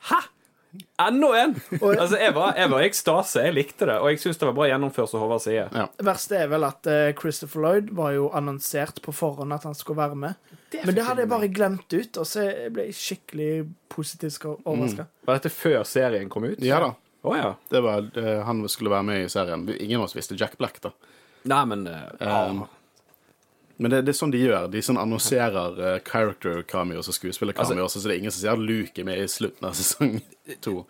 [0.10, 0.22] Hæ?!
[1.02, 1.54] Enda en!
[1.82, 3.44] altså, jeg var, jeg var i ekstase.
[3.46, 5.68] Jeg likte det, og jeg syns det var bra gjennomført, som Håvard sier.
[5.68, 5.86] Ja.
[5.98, 9.76] Det verste er vel at eh, Christopher Lloyd var jo annonsert på forhånd at han
[9.78, 10.58] skulle være med.
[10.72, 13.52] Men det hadde jeg bare glemt ut, og så ble jeg skikkelig
[13.92, 15.10] positivt overraska.
[15.28, 16.62] Var dette før serien kom ut?
[16.64, 16.94] Ja da.
[17.22, 17.52] Oh, ja.
[17.70, 19.68] Det var, uh, han skulle være med i serien.
[19.76, 20.90] Ingen av oss visste Jack Black, da.
[21.50, 22.66] Nei, men eh, Um,
[23.82, 24.68] Men det, det er sånn de gjør.
[24.70, 28.62] De sånn annonserer uh, character cameos og skuespiller-cameos, så det er ingen som sier at
[28.62, 30.20] Luke er med i slutten av sesong
[30.62, 30.84] to.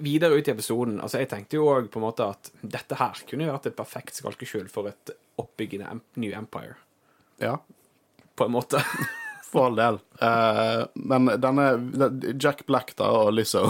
[0.00, 3.20] videre ut i episoden Altså, jeg tenkte jo òg på en måte at dette her
[3.28, 6.74] kunne jo vært et perfekt skalkeskjul for et oppbyggende New Empire.
[7.38, 7.60] Ja,
[8.34, 8.82] På en måte.
[9.52, 10.00] for all del.
[10.18, 11.68] Uh, men denne
[12.34, 13.68] Jack Black da og Lizzo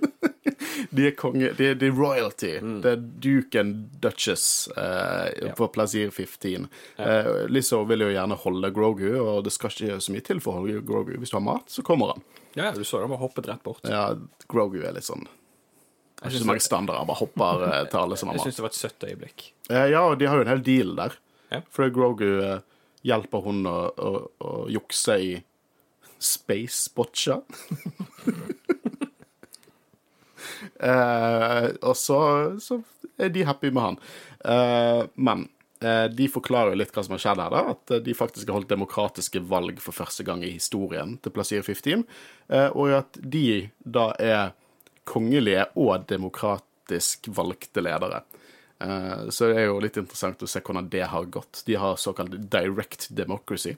[0.90, 1.52] De er konge.
[1.54, 2.50] De, de er royalty.
[2.82, 6.66] Det er Duke and Duchess eh, på Plaisir 15.
[6.98, 10.56] Eh, Lizzo vil jo gjerne holde Grogu, og det skal ikke så mye til for
[10.56, 11.12] å holde Grogu.
[11.20, 12.24] Hvis du har mat, så kommer han.
[12.58, 13.84] ja, du så det bare hoppet rett bort.
[13.86, 14.08] Ja,
[14.50, 15.26] Grogu er litt sånn
[16.20, 17.00] Har ikke så mange standarder.
[17.04, 18.44] Han bare hopper eh, til alle som har mat.
[18.44, 19.46] Jeg syns det var et søtt øyeblikk.
[19.70, 21.14] Eh, ja, og de har jo en hel deal der.
[21.54, 21.62] Ja.
[21.70, 22.58] For Grogu eh,
[23.06, 24.10] hjelper hun å, å,
[24.44, 25.30] å jukse i
[26.20, 27.38] space-botcha.
[30.80, 32.20] eh, og så,
[32.62, 32.80] så
[33.20, 33.98] er de happy med han.
[34.44, 35.48] Eh, men
[35.80, 37.54] eh, de forklarer litt hva som har skjedd her.
[37.54, 41.64] da, At de faktisk har holdt demokratiske valg for første gang i historien til Plasir
[41.66, 42.04] 15.
[42.48, 44.52] Eh, og at de da er
[45.10, 48.24] kongelige og demokratisk valgte ledere.
[48.80, 51.58] Så det er jo litt interessant å se hvordan det har gått.
[51.66, 53.74] De har såkalt direct democracy.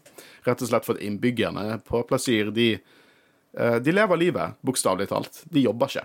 [0.46, 2.68] Rett og slett for at innbyggerne på Plasir de,
[3.82, 5.40] de lever livet, bokstavelig talt.
[5.50, 6.04] De jobber ikke.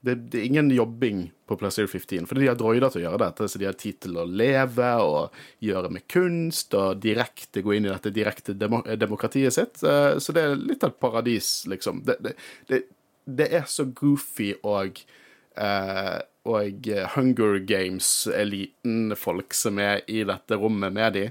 [0.00, 3.20] Det, det er ingen jobbing på Plaisir 15, fordi de har droider til å gjøre
[3.24, 7.74] dette, så de har tid til å leve og gjøre med kunst og direkte gå
[7.74, 9.82] inn i dette direkte demo demokratiet sitt.
[9.82, 12.04] Eh, Så det er litt av et paradis, liksom.
[12.06, 12.18] Det,
[12.70, 12.82] det,
[13.26, 15.02] det, er så goofy og
[15.58, 21.24] eh, og Hunger Games-eliten folk som er i dette rommet med de.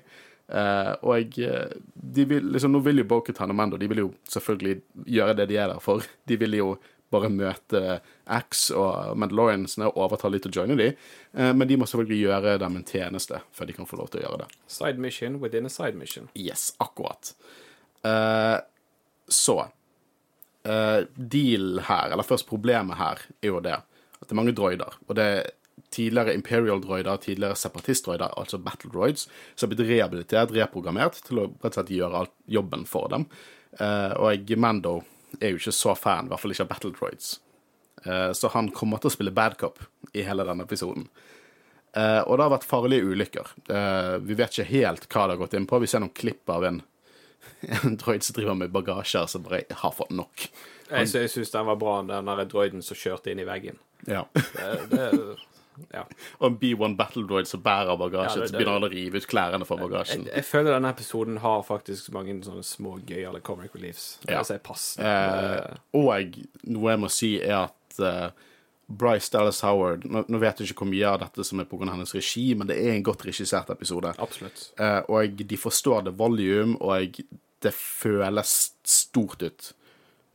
[0.48, 4.12] Uh, og eh, de vil, liksom, nå vil jo Bokutan og Mando de vil jo
[4.32, 4.78] selvfølgelig
[5.18, 6.06] gjøre det de er der for.
[6.30, 6.70] De vil jo
[7.14, 8.00] bare møte
[8.36, 10.90] Axe og Mandaloriansene og overta litt til å joine de.
[11.38, 14.22] Eh, men de må selvfølgelig gjøre dem en tjeneste før de kan få lov til
[14.22, 14.50] å gjøre det.
[14.78, 16.30] Side mission within a side mission.
[16.36, 17.34] Yes, akkurat.
[18.06, 18.60] Uh,
[19.28, 24.56] så uh, Deal her, eller først problemet her, er jo det at det er mange
[24.58, 25.00] droider.
[25.08, 25.52] Og det er
[25.94, 31.70] tidligere Imperial-droider, tidligere separatist-droider, altså battle droids, som har blitt rehabilitert, reprogrammert, til å rett
[31.70, 33.28] og slett gjøre jobben for dem.
[33.78, 35.00] Uh, og Mando
[35.42, 37.32] er jo ikke så fan, i hvert fall ikke av battle droids.
[38.06, 39.80] Eh, så han kommer til å spille bad cop
[40.14, 41.08] i hele denne episoden.
[41.98, 43.54] Eh, og det har vært farlige ulykker.
[43.74, 45.80] Eh, vi vet ikke helt hva det har gått inn på.
[45.82, 46.82] Vi ser noen klipp av en,
[47.82, 50.48] en droid som driver med bagasjer som bare har fått nok.
[50.92, 53.80] Jeg, sy- jeg syns den var bra, den der droiden som kjørte inn i veggen.
[54.08, 54.22] Ja.
[54.34, 55.08] Det, det,
[55.94, 56.04] ja.
[56.40, 59.30] Og en B1 battle droid som bærer bagasje, Ja, så begynner han å rive ut
[59.30, 60.26] klærne fra bagasjen.
[60.28, 64.18] Jeg, jeg føler denne episoden har faktisk mange sånne små gøyale comic reliefs.
[64.28, 64.42] Ja.
[64.42, 64.60] altså.
[65.04, 66.38] Eh, og
[66.68, 68.46] noe jeg må si, er at eh,
[68.88, 71.90] Bryce Dallas Howard nå, nå vet jeg ikke hvor mye av dette som er pga.
[71.92, 74.14] hennes regi, men det er en godt regissert episode.
[74.24, 74.70] Absolutt.
[74.80, 77.20] Eh, og de forstår det volume, og
[77.66, 78.56] det føles
[78.88, 79.74] stort ut.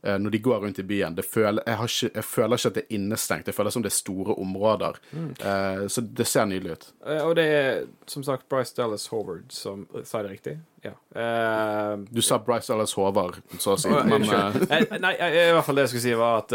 [0.03, 1.15] Eh, når de går rundt i byen.
[1.15, 3.47] Det føler, jeg, har ikke, jeg føler ikke at det er innestengt.
[3.47, 4.99] Jeg føler som det er store områder.
[5.15, 6.87] Eh, så det ser nydelig ut.
[7.07, 10.57] Uh, Og det er som sagt Bryce Dallas Howard som Sa jeg det riktig?
[10.83, 10.91] Ja.
[11.15, 15.85] Uh, Du sa Bryce Dallas Håvard, så å si, men Nei, i hvert fall det
[15.87, 16.51] jeg skulle si, var at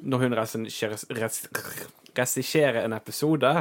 [0.00, 0.36] når hun
[2.16, 3.52] regisserer en episode,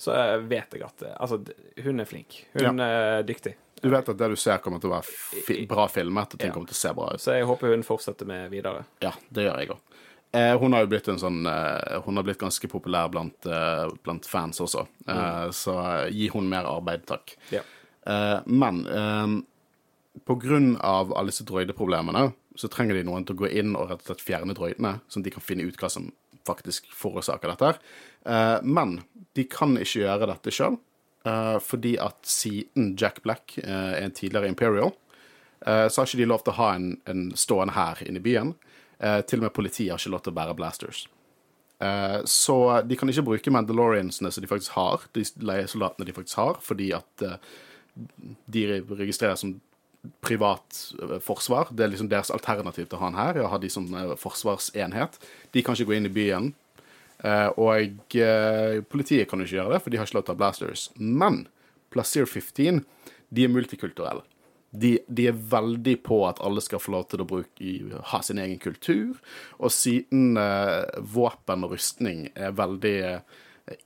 [0.00, 0.16] så
[0.48, 1.42] vet jeg at Altså,
[1.84, 2.46] hun er flink.
[2.56, 3.58] Hun er dyktig.
[3.82, 6.48] Du vet at det du ser, kommer til å være fi bra filmet, og ting
[6.50, 6.54] Ja.
[6.54, 7.20] kommer til å se bra ut.
[7.20, 8.84] Så jeg håper hun fortsetter med videre.
[9.00, 9.78] Ja, det gjør jeg òg.
[10.32, 13.88] Eh, hun har jo blitt en sånn eh, Hun har blitt ganske populær blant, eh,
[14.04, 17.36] blant fans også, eh, så eh, gi hun mer arbeid, takk.
[17.50, 17.62] Ja.
[18.06, 18.82] Eh, men
[20.26, 23.88] på grunn av alle disse droideproblemene, så trenger de noen til å gå inn og
[23.88, 26.10] rett og slett fjerne droidene, sånn at de kan finne ut hva som
[26.48, 27.64] faktisk forårsaker dette.
[27.64, 27.78] her.
[28.26, 28.98] Eh, men
[29.34, 30.78] de kan ikke gjøre dette sjøl,
[31.64, 34.92] fordi at siden Jack Black eh, er en tidligere Imperial,
[35.66, 38.24] eh, så har ikke de lov til å ha en, en stående hær inne i
[38.24, 38.54] byen.
[38.98, 41.06] Eh, til og med politiet har ikke lov til å bære blasters.
[41.78, 46.40] Eh, så de kan ikke bruke Mandaloriansene som de faktisk har, de leiesoldatene de faktisk
[46.40, 47.38] har, fordi at eh,
[48.46, 48.66] de
[48.98, 49.56] registreres som
[50.20, 51.70] privat eh, forsvar.
[51.70, 54.14] Det er liksom deres alternativ til å ha en her, å ha de som eh,
[54.20, 55.20] forsvarsenhet.
[55.54, 56.52] De kan ikke gå inn i byen.
[57.24, 60.34] Eh, og eh, politiet kan jo ikke gjøre det, for de har ikke lov til
[60.34, 60.88] å ha blasters.
[60.96, 61.46] Men
[61.92, 62.84] Placer 15,
[63.28, 64.24] de er multikulturelle.
[64.70, 68.40] De, de er veldig på at alle skal få lov til å bruke, ha sin
[68.42, 69.16] egen kultur.
[69.56, 73.38] Og siden eh, våpen og rustning er veldig eh,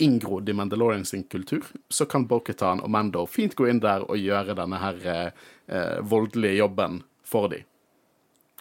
[0.03, 4.19] inngrodd i Mandalorian sin kultur, så kan Boketan og Mando fint gå inn der og
[4.19, 7.67] gjøre denne her eh, eh, voldelige jobben for dem.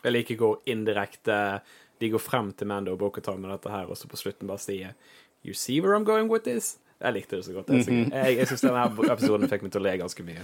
[0.01, 1.35] Jeg liker hvor indirekte
[2.01, 4.61] de går frem til Mando og Bokhatan med dette her, og så på slutten bare
[4.61, 4.95] sier
[5.45, 6.77] You see where I'm going with this?
[7.01, 7.69] Jeg likte det så godt.
[7.69, 10.43] Jeg, mm jeg, jeg syns denne episoden fikk meg til å le ganske mye.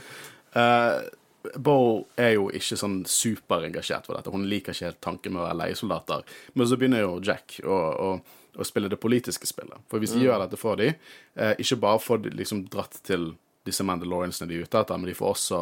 [0.57, 1.77] Uh, Bo
[2.17, 4.33] er jo ikke sånn superengasjert for dette.
[4.33, 6.25] Hun liker ikke helt tanken med å være leiesoldater.
[6.57, 8.09] Men så begynner jo Jack å, å,
[8.57, 9.85] å spille det politiske spillet.
[9.91, 10.97] For hvis de gjør dette for dem,
[11.37, 13.35] uh, ikke bare får de liksom dratt til
[13.67, 15.57] disse Mandaloriansene de er ute etter, men de får også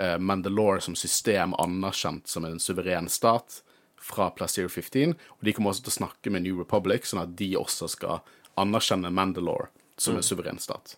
[0.00, 3.62] eh, Mandalore som system anerkjent som en suveren stat
[4.06, 5.14] fra Placero 15.
[5.36, 8.22] Og de kommer også til å snakke med New Republic, sånn at de også skal
[8.56, 10.94] anerkjenne Mandalore som en suveren stat.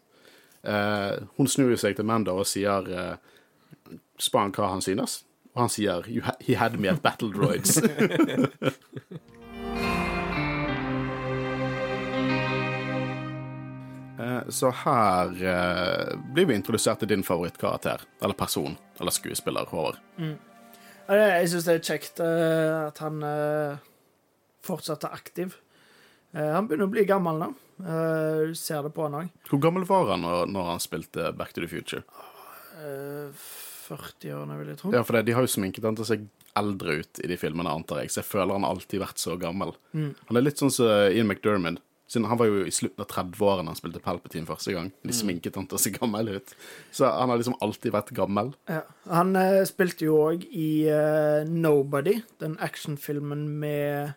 [0.67, 5.21] Eh, hun snur jo seg til Mando og sier eh, spør han hva han synes,
[5.55, 7.79] og han sier you ha He had me at battle droids.
[14.21, 15.29] Eh, Så her
[16.35, 19.97] blir vi introdusert til din favorittkarakter, eller person, eller skuespiller, Håvard.
[20.17, 20.37] Det-
[21.09, 23.81] Jeg syns det er kjekt eh, at han eh,
[24.67, 25.55] fortsatt er aktiv.
[26.37, 27.49] Eh, han begynner å bli gammel nå.
[27.79, 29.29] Du ser det på han òg.
[29.49, 32.03] Hvor gammel var han når, han spilte Back to the Future?
[32.79, 34.91] 40-årene, vil jeg tro.
[34.93, 36.19] Ja, for det, De har jo sminket han til å se
[36.59, 39.73] eldre ut i de filmene, antar jeg, så jeg føler han alltid vært så gammel.
[39.95, 41.79] Han er litt sånn som Ian McDermott.
[42.09, 44.87] Siden han var jo i slutten av 30-årene han spilte Palpatine første gang.
[45.05, 46.55] De sminket han til å se gammel ut.
[46.95, 48.55] Så han har liksom alltid vært gammel.
[48.71, 48.81] Ja.
[49.13, 54.17] Han eh, spilte jo òg i eh, Nobody, den actionfilmen med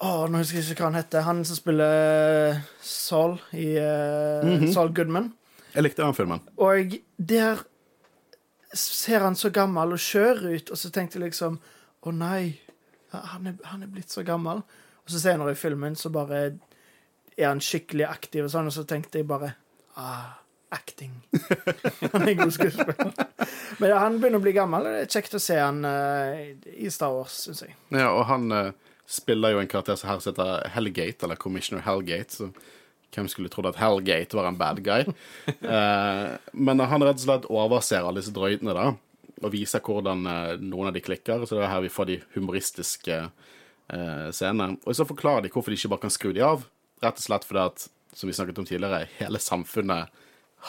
[0.00, 1.26] Å, nå husker jeg ikke hva han heter.
[1.28, 5.30] Han som spiller Saul i eh, Saul Goodman.
[5.70, 6.42] Jeg likte den filmen.
[6.58, 7.62] Og der
[8.74, 11.60] ser han så gammel og skjør ut, og så tenkte jeg liksom
[12.00, 12.56] Å nei,
[13.12, 14.64] han er, han er blitt så gammel.
[15.10, 16.36] Og så senere i filmen så bare
[17.34, 19.48] er han skikkelig aktiv og sånn, og så tenkte jeg bare
[19.98, 20.36] ah,
[20.70, 21.16] acting.
[22.12, 23.08] han er god skuespiller.
[23.80, 26.38] Men ja, han begynner å bli gammel, og det er kjekt å se han uh,
[26.70, 27.74] i Star Wars, syns jeg.
[27.90, 32.38] Ja, og han uh, spiller jo en karakter som her heter Hellgate, eller Commissioner Hellgate.
[32.38, 32.52] Så
[33.10, 35.10] hvem skulle trodd at Hellgate var en bad guy?
[35.66, 36.38] uh,
[36.70, 38.92] men han rett og slett overser alle disse drøytene da,
[39.42, 40.22] og viser hvordan
[40.62, 41.42] noen av de klikker.
[41.42, 43.56] Så det er her vi får de humoristiske eh,
[43.90, 44.76] scenene.
[44.86, 46.66] Og så forklarer de hvorfor de ikke bare kan skru de av.
[47.02, 50.12] Rett og slett fordi at, som vi snakket om tidligere, hele samfunnet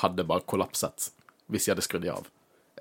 [0.02, 1.12] hadde bare kollapset
[1.52, 2.30] hvis de hadde skrudd de av.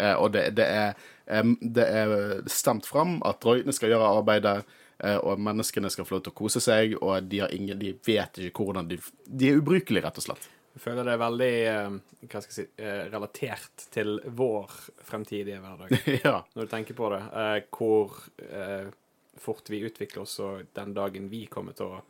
[0.00, 2.14] Eh, og det, det, er, em, det er
[2.50, 4.54] stemt fram at droidene skal gjøre arbeidet,
[5.02, 7.92] eh, og menneskene skal få lov til å kose seg, og de, har ingen, de
[8.06, 10.48] vet ikke hvordan de De er ubrukelige, rett og slett.
[10.70, 11.98] Jeg føler det er veldig eh,
[12.30, 15.96] hva skal jeg si, eh, relatert til vår fremtidige hverdag.
[16.26, 16.36] ja.
[16.54, 17.22] Når du tenker på det.
[17.42, 18.90] eh, hvor eh,
[19.38, 22.02] fort vi utvikler oss, og den dagen vi kommer til å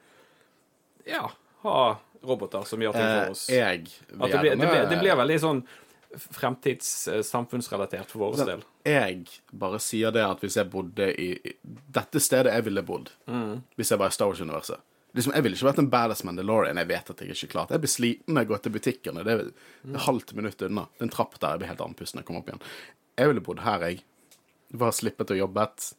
[1.08, 1.26] ja,
[1.62, 1.76] ha
[2.22, 3.46] roboter som gjør ting Eh, for oss.
[3.48, 3.86] jeg
[4.20, 5.62] At det, blir, det, blir, det blir veldig sånn
[6.34, 8.64] fremtids eh, samfunnsrelatert for vår del.
[8.88, 11.32] Jeg bare sier det at hvis jeg bodde i
[11.64, 13.12] dette stedet jeg ville bodd,
[13.78, 14.80] hvis jeg var i Star Wars-universet
[15.14, 16.78] liksom, Jeg ville ikke vært en badass Mandalorian.
[16.82, 17.72] Jeg vet at jeg ikke klart.
[17.74, 19.24] Jeg blir sliten når jeg går til butikkene.
[19.26, 20.86] Det er et halvt minutt unna.
[20.94, 22.62] Det er en trapp der jeg blir helt andpusten når jeg kommer opp igjen.
[23.20, 24.04] Jeg ville bodd her, jeg.
[24.80, 25.90] Bare slippet å jobbet.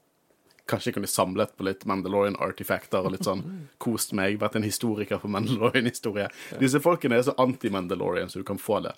[0.71, 3.43] Kanskje jeg kunne samlet på litt Mandalorian-artifacter og litt sånn
[3.81, 4.39] kost meg.
[4.41, 6.29] Vært en historiker på Mandalorian-historie.
[6.61, 8.95] Disse folkene er så anti-Mandalorian, så du kan få det.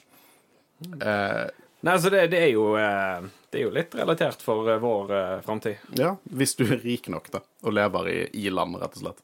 [1.01, 1.45] Eh,
[1.83, 5.09] Nei, så det, det, er jo, eh, det er jo litt relatert for eh, vår
[5.11, 5.81] uh, framtid.
[5.99, 9.19] Ja, hvis du er rik nok, da, og lever i, i land, rett og slett.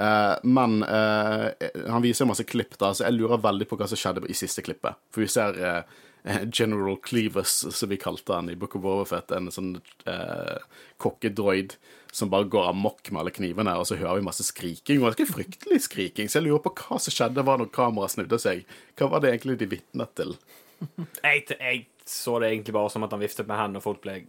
[0.00, 1.50] Eh, men uh,
[1.92, 4.64] han viser masse klipp, da, så jeg lurer veldig på hva som skjedde i siste
[4.64, 4.96] klippet.
[5.12, 5.98] For vi ser eh,
[6.52, 9.74] General Cleavers, som vi kalte han i Book of Overfett, en sånn
[10.10, 10.58] eh,
[11.00, 11.76] kokkedroid
[12.12, 15.28] som bare går amok med alle knivene, og så hører vi masse skriking, og ganske
[15.30, 18.66] fryktelig skriking, så jeg lurer på hva som skjedde var når kameraet snudde seg.
[18.98, 20.36] Hva var det egentlig de vitnet til?
[21.20, 24.22] Jeg, jeg så det egentlig bare som at han viftet med hendene, og folk ble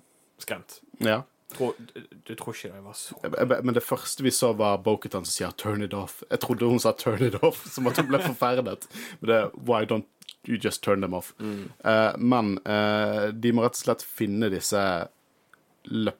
[0.44, 0.82] skremt.
[1.00, 1.22] Ja.
[1.52, 3.18] Tror, du, du tror ikke det var så
[3.64, 6.24] Men det første vi så, var Boketan som sier 'turn it off'.
[6.30, 8.88] Jeg trodde hun sa 'turn it off', som at hun ble forferdet.
[9.20, 10.08] Men det er 'why don't
[10.48, 11.34] you just turn them off'?
[11.84, 15.08] Eh, men uh, de må rett og slett finne disse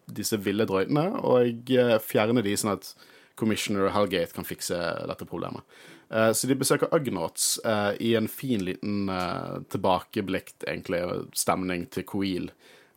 [0.10, 2.96] disse ville drøytene og eh, fjerne de, sånn at
[3.38, 4.74] Commissioner Hellgate kan fikse
[5.06, 5.62] dette problemet.
[6.10, 7.60] Uh, så de besøker Ugnaughts
[8.02, 11.04] i en fin liten uh, tilbakeblikk, egentlig,
[11.38, 12.50] stemning til Coil.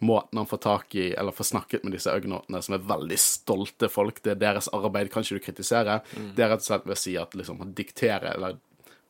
[0.05, 3.89] Måten han får tak i, eller får snakket med disse Ugnaughtene, som er veldig stolte
[3.93, 4.23] folk.
[4.25, 6.01] Det er deres arbeid, kan ikke du kritisere.
[6.35, 8.59] Det er rett og slett ved å si at liksom, han dikterer, eller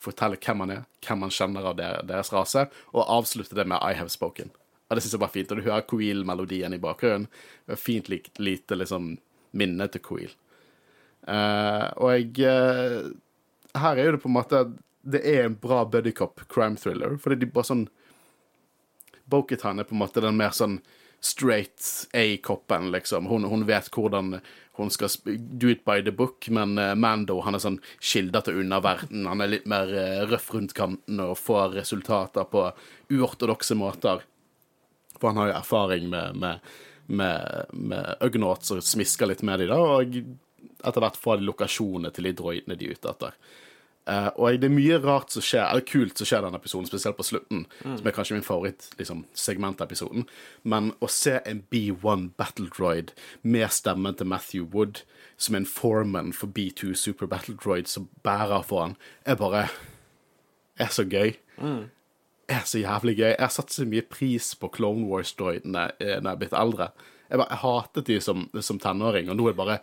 [0.05, 3.97] forteller hvem han er, hvem han kjenner av deres rase, og avslutte det med 'I
[3.99, 4.53] have spoken'.
[4.89, 5.53] Og det synes jeg er fint.
[5.53, 7.29] Og du hører Coil-melodien i bakgrunnen.
[7.77, 9.17] Fint lite liksom,
[9.53, 10.35] minne til Coil.
[11.25, 13.13] Uh, og jeg uh,
[13.81, 14.59] Her er jo det på en måte
[15.01, 17.87] Det er en bra buddycop crime thriller, fordi de bare sånn
[19.33, 20.83] Boketan er på en måte den mer sånn
[21.25, 23.27] straight A-koppen, liksom.
[23.27, 24.39] Hun, hun vet hvordan
[24.77, 28.59] hun skal do it by the book, men eh, Mando han er sånn skilder til
[28.65, 29.29] underverden.
[29.31, 32.67] Han er litt mer eh, røff rundt kanten og får resultater på
[33.15, 34.25] uortodokse måter.
[35.21, 36.73] For han har jo erfaring med, med,
[37.07, 40.19] med, med Ugnaughts og smisker litt med dem, da, og
[40.85, 43.39] etter hvert får de lokasjonene til de droidene de er ute etter.
[44.05, 46.89] Eh, og det er mye rart som skjer, eller kult som skjer i denne episoden,
[46.91, 50.27] spesielt på slutten, som er kanskje min favoritt-segment av episoden.
[50.63, 55.03] Men å se en B1 Battle Droid med stemmen til Matthew Wood,
[55.41, 59.67] som en foreman for B2 Super Battle Droid som bærer for han, er bare
[60.81, 61.35] er så gøy.
[62.53, 63.31] Er så jævlig gøy.
[63.33, 66.91] Jeg har satt så mye pris på Clone Wars-droidene eh, når jeg er blitt eldre.
[67.31, 69.79] Jeg, bare, jeg hatet de som, som tenåring, og nå er det bare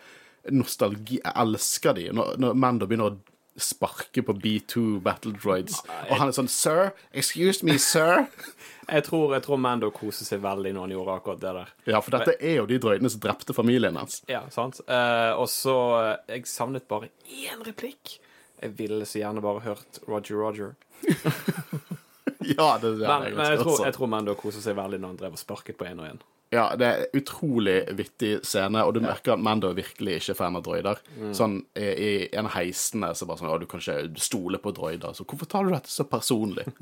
[0.53, 1.17] nostalgi.
[1.23, 2.07] Jeg elsker de.
[2.13, 6.91] Når, når Mando begynner å sparke på B2 Battle Droids, og han er sånn Sir,
[7.11, 8.25] excuse me, sir.
[8.91, 11.69] Jeg tror, jeg tror Mando koser seg veldig når han gjorde akkurat det der.
[11.93, 14.17] Ja, for dette er jo de droidene som drepte familien hans.
[14.27, 14.81] Ja, sant?
[14.83, 18.17] Eh, og så eh, Jeg savnet bare én replikk.
[18.59, 20.75] Jeg ville så gjerne bare hørt Roger Roger.
[22.41, 25.11] Ja, det, det Men, er men jeg, tror, jeg tror Mando koser seg veldig når
[25.13, 26.21] han drev og sparket på én og én.
[26.51, 30.57] Ja, det er utrolig vittig scene, og du merker at Mando virkelig ikke er fan
[30.59, 30.99] av droider.
[31.37, 34.73] Sånn, i, I en av heisene så bare sånn, å, du kan ikke stole på
[34.75, 36.67] droider, så hvorfor tar du dette så personlig?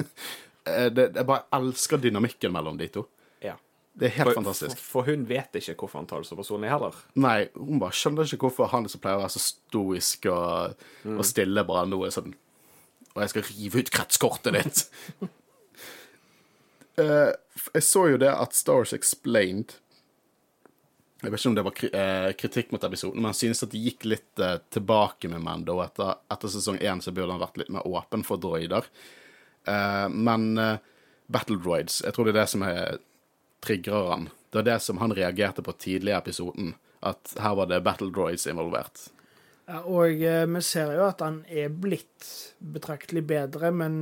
[0.68, 3.06] Eh, det, jeg bare elsker dynamikken mellom de to.
[3.42, 3.54] Ja.
[3.96, 4.76] Det er helt For, fantastisk.
[4.76, 6.98] for, for hun vet ikke hvorfor han tar det så personlig heller.
[7.18, 10.84] Nei, hun bare skjønner ikke hvorfor han som pleier å være så stoisk og,
[11.16, 12.36] og stille, bare nå er sånn
[13.16, 14.84] Og jeg skal rive ut kretskortet ditt.
[16.98, 17.30] Eh,
[17.74, 19.76] jeg så jo det at Star Explained
[21.20, 23.74] Jeg vet ikke om det var kri eh, kritikk mot episoden, men jeg synes at
[23.74, 25.82] de gikk litt eh, tilbake med Mando.
[25.84, 28.88] Etter, etter sesong én så burde han vært litt mer åpen for droider.
[29.68, 30.78] Eh, men eh,
[31.28, 33.02] Battle Droids, jeg tror det er det som er
[33.60, 34.30] trigger han.
[34.50, 36.74] Det var det som han reagerte på tidlig i episoden.
[37.06, 39.10] At her var det Battle Droids involvert.
[39.70, 42.26] Ja, og eh, vi ser jo at han er blitt
[42.58, 44.00] betraktelig bedre, men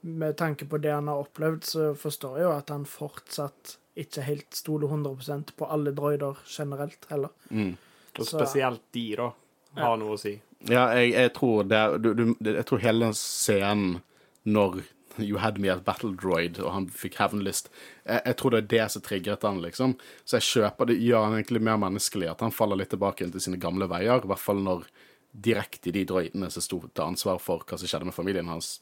[0.00, 4.22] med tanke på det han har opplevd, så forstår jeg jo at han fortsatt ikke
[4.24, 7.30] helt stoler 100% på alle droider generelt heller.
[7.50, 9.32] Og Så- spesielt de, da,
[9.76, 10.40] har noe å si.
[10.68, 14.02] Ja, jeg, jeg tror det du, du, Jeg tror hele den scenen
[14.44, 14.82] når
[15.18, 17.68] You had me at Battle Droid, og han fikk hevnlyst
[18.06, 19.94] jeg, jeg tror det er det som triggeret han, liksom.
[20.24, 23.40] Så jeg kjøper det, gjør han egentlig mer menneskelig, at han faller litt tilbake til
[23.40, 24.22] sine gamle veier.
[24.24, 24.86] I hvert fall når
[25.34, 28.78] direkte de droidene som sto til ansvar for hva som skjedde med familien hans,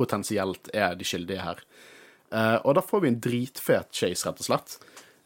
[0.00, 1.60] potensielt er de skyldige her.
[2.30, 4.76] Uh, og da får vi en dritfet chase, rett og slett.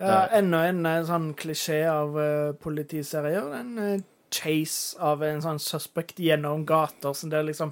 [0.02, 3.52] Ja, enda en eh, sånn klisjé av uh, politiserier.
[3.60, 4.00] En eh,
[4.34, 7.70] chase av en sånn suspect gjennom gater, som det liksom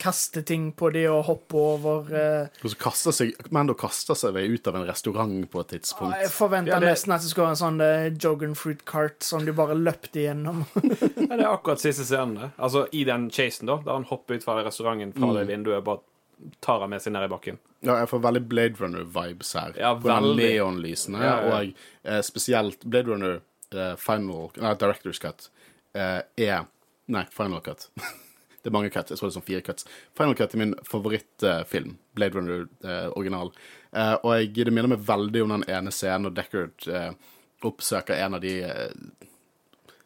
[0.00, 2.10] kaster ting på de og hopper over.
[2.10, 6.16] uh, Og så kaster seg, Mando kaster seg ut av en restaurant på et tidspunkt.
[6.24, 9.22] jeg forventa Ja, det- nesten at det skulle være en sånn uh, Jogan fruit cart
[9.22, 10.64] som de bare løpte gjennom.
[11.30, 12.50] Ja, det er akkurat siste scenen.
[12.58, 16.00] Altså, I den chasen, da, der han hopper ut fra restauranten fra det vinduet, bare
[16.64, 17.58] tar han med seg ned i bakken.
[17.84, 19.74] Ja, jeg får veldig Blade Runner-vibes her.
[19.80, 20.36] Ja, på veldig.
[20.54, 21.58] neonlysene, Ja, ja.
[21.60, 23.40] og eh, spesielt Blade Runner
[23.74, 25.50] eh, Final Nei, Director's Cut
[25.94, 26.66] eh, er
[27.10, 27.88] Nei, Final Cut.
[28.60, 29.08] Det er mange cuts.
[29.08, 29.86] Jeg tror det er sånn fire cuts.
[30.18, 31.94] Final Cut er min favorittfilm.
[32.12, 33.48] Blade Runner eh, original.
[33.96, 37.06] Eh, og jeg, det minner meg veldig om den ene scenen når Deckard eh,
[37.64, 38.52] oppsøker en av de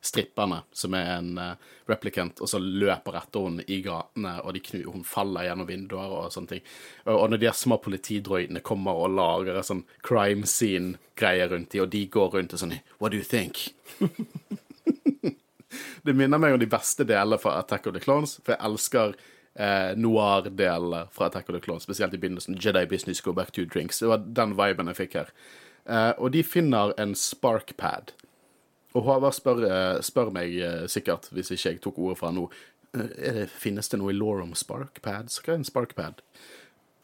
[0.04, 4.82] stripperne, som er en uh, replicant, og så løper etter henne i gatene, og knu,
[4.92, 6.64] hun faller gjennom vinduer og sånne ting.
[7.06, 12.04] Og, når de små politidroidene kommer og lager sånn crime scene-greie rundt de, og de
[12.12, 13.70] går rundt og sånn What do you think?
[16.04, 19.16] det minner meg om de beste delene fra Attack of the Clones, for jeg elsker
[19.54, 22.58] eh, noir-deler fra Attack of the Clones, spesielt i begynnelsen.
[22.60, 24.02] Jedi Business Go Back to Drinks.
[24.02, 25.32] Det var den viben jeg fikk her.
[25.84, 28.14] Eh, og de finner en sparkpad
[28.94, 32.44] og Håvard spør, eh, spør, meg eh, sikkert, hvis ikke jeg tok ordet fra nå,
[32.94, 33.08] eh,
[33.40, 35.40] det, finnes det noe i law om sparkpads?
[35.42, 36.22] Hva er en sparkpad?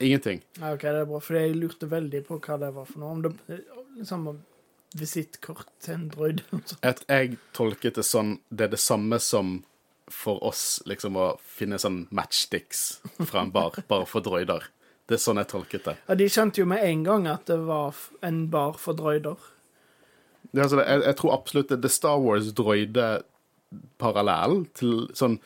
[0.00, 0.44] Ingenting.
[0.62, 3.16] Ok, det er bra, for jeg lurte veldig på hva det var for noe.
[3.18, 3.58] Om det
[3.98, 4.30] liksom
[4.96, 6.44] visittkort til en droid.
[6.86, 9.60] At jeg tolket det sånn Det er det samme som
[10.10, 14.64] for oss liksom å finne sånn matchsticks fra en bar, bare for droider.
[15.06, 15.94] Det er sånn jeg tolket det.
[16.08, 19.38] Ja, De skjønte jo med en gang at det var en bar for droider.
[20.50, 25.36] Det, altså, jeg, jeg, tror absolutt det er Star Wars-droide-parallell til sånn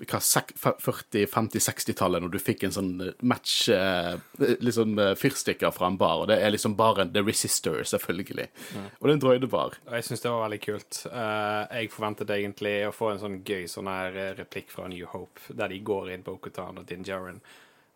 [0.00, 4.16] 40-50-60-tallet, når du fikk en sånn eh, match eh,
[4.64, 8.48] liksom eh, fyrstikker fra en bar, og det er liksom baren The Resister, selvfølgelig.
[8.72, 8.86] Mm.
[8.96, 9.70] Og det er en droidebar.
[9.90, 10.92] Jeg syns det var veldig kult.
[11.10, 15.68] jeg forventet egentlig å få en sånn gøy sånn her replikk fra New Hope, der
[15.72, 17.40] de går inn på Okotan og Din Djarin.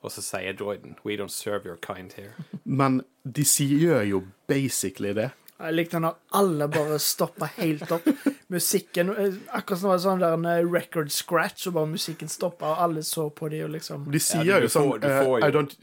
[0.05, 2.37] Og så sier droiden 'We don't serve your kind here'.
[2.65, 5.31] Men de sier jo basically det.
[5.55, 8.09] Jeg likte når alle bare stoppa helt opp.
[8.53, 12.31] Musikken eh, Akkurat som det var sånn der en eh, record scratch, og bare musikken
[12.31, 15.53] stoppa, og alle så på de og liksom De sier ja, jo sånn uh, I
[15.55, 15.77] don't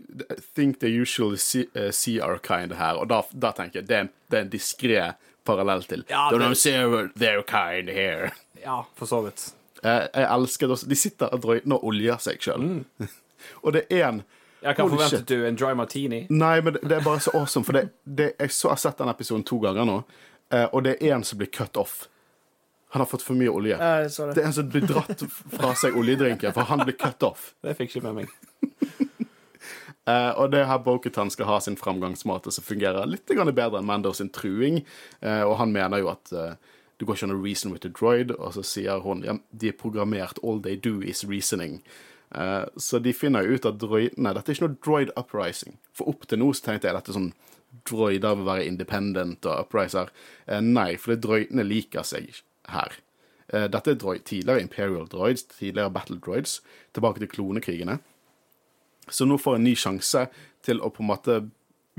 [0.58, 3.98] think they usually see, uh, see our kind her, og da, da tenker jeg det
[3.98, 5.08] er, det er en diskré
[5.48, 6.76] parallell til ja, don't see
[7.16, 8.34] their kind here.
[8.62, 9.48] Ja, for så vidt.
[9.82, 10.92] Uh, jeg elsker det også.
[10.92, 12.68] De sitter og drøyner og oljer seg sjøl.
[12.68, 13.10] Mm.
[13.64, 14.24] og det er en
[14.62, 15.48] ja, kan forvente du?
[15.48, 16.26] En dry martini?
[16.30, 17.66] Nei, men det, det er bare så awesome.
[17.66, 20.00] For det, det, jeg så, har sett den episoden to ganger nå,
[20.54, 22.04] eh, og det er en som blir cut off.
[22.94, 23.78] Han har fått for mye olje.
[23.80, 24.34] Ja, det.
[24.36, 24.42] det.
[24.42, 27.54] er en som blir dratt fra seg oljedrinken, for han blir cut off.
[27.64, 28.34] Det fikk ikke med meg.
[30.10, 34.12] uh, og det her Boketan skal ha sin framgangsmåte som fungerer litt bedre enn Mando
[34.14, 34.82] sin truing.
[35.24, 37.90] Uh, og han mener jo at uh, du går ikke an å reason with a
[37.90, 41.80] droid, og så sier hun ja, de er programmert, all they do is reasoning.
[42.32, 45.76] Uh, så de finner jo ut at droidene Dette er ikke noe droid uprising.
[45.98, 47.32] For opp til nå så tenkte jeg dette sånn
[47.88, 50.12] droider vil være independent og upriser.
[50.48, 52.96] Uh, nei, for det droidene liker seg her.
[53.52, 56.60] Uh, dette er droid, tidligere Imperial droids, tidligere Battle droids,
[56.96, 58.00] tilbake til klonekrigene.
[59.12, 60.28] Så nå får en ny sjanse
[60.64, 61.42] til å på en måte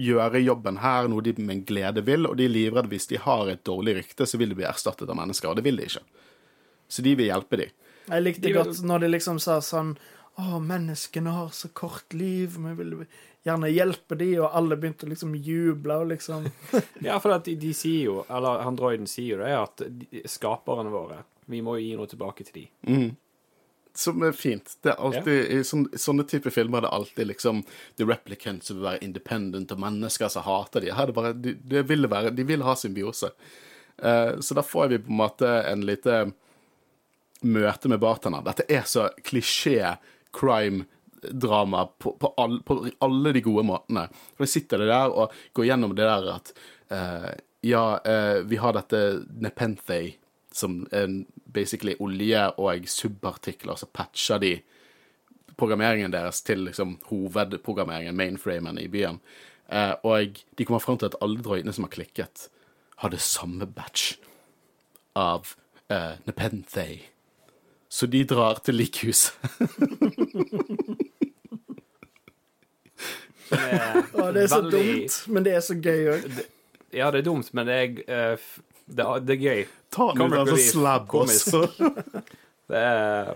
[0.00, 3.50] gjøre jobben her, noe de med glede vil, og de er livredde hvis de har
[3.52, 6.04] et dårlig rykte, så vil de bli erstattet av mennesker, og det vil de ikke.
[6.88, 7.74] Så de vil hjelpe dem.
[8.08, 9.94] Jeg likte godt når de liksom sa sånn
[10.40, 12.94] å, menneskene har så kort liv, vi vil
[13.44, 16.46] gjerne hjelpe de, og alle begynte å liksom juble og liksom
[17.06, 21.22] Ja, for de, de, sier jo, eller androiden sier jo det, at de, skaperne våre
[21.50, 22.64] Vi må jo gi noe tilbake til de.
[22.88, 23.10] Mm.
[23.98, 24.70] Som er fint.
[24.80, 25.58] Det er alltid, ja.
[25.58, 27.60] I sånne, sånne typer filmer er det alltid liksom
[27.98, 30.94] The replicants som vil være independent, og mennesker som hater de.
[30.94, 33.28] Her er det bare, de, de, vil, være, de vil ha symbiose.
[34.00, 36.22] Uh, så da får vi på en måte en lite
[37.42, 38.46] møte med bartender.
[38.46, 39.96] Dette er så klisjé
[40.32, 44.06] crime-drama på, på, all, på, alle de gode måtene.
[44.36, 46.52] For jeg sitter det der og går gjennom det der at
[46.92, 47.30] uh,
[47.66, 49.02] ja, uh, vi har dette
[49.42, 50.00] Nepenthe,
[50.52, 51.22] som er
[51.52, 54.56] basically olje og subartikler, så patcher de
[55.56, 59.20] programmeringen deres til liksom hovedprogrammeringen, mainframen, i byen.
[59.72, 62.48] Uh, og de kommer fram til at alle droidene som har klikket,
[63.02, 64.14] har det samme batch
[65.18, 65.56] av
[66.24, 67.11] Nepenthe.
[67.92, 69.34] Så de drar til likhuset.
[73.52, 74.70] Å, det er så veldig...
[74.72, 76.40] dumt, men det er så gøy òg.
[76.96, 79.62] Ja, det er dumt, men det er, uh, det, er, det er gøy.
[79.92, 81.44] Ta den ut, altså slabb oss.
[82.72, 83.34] det er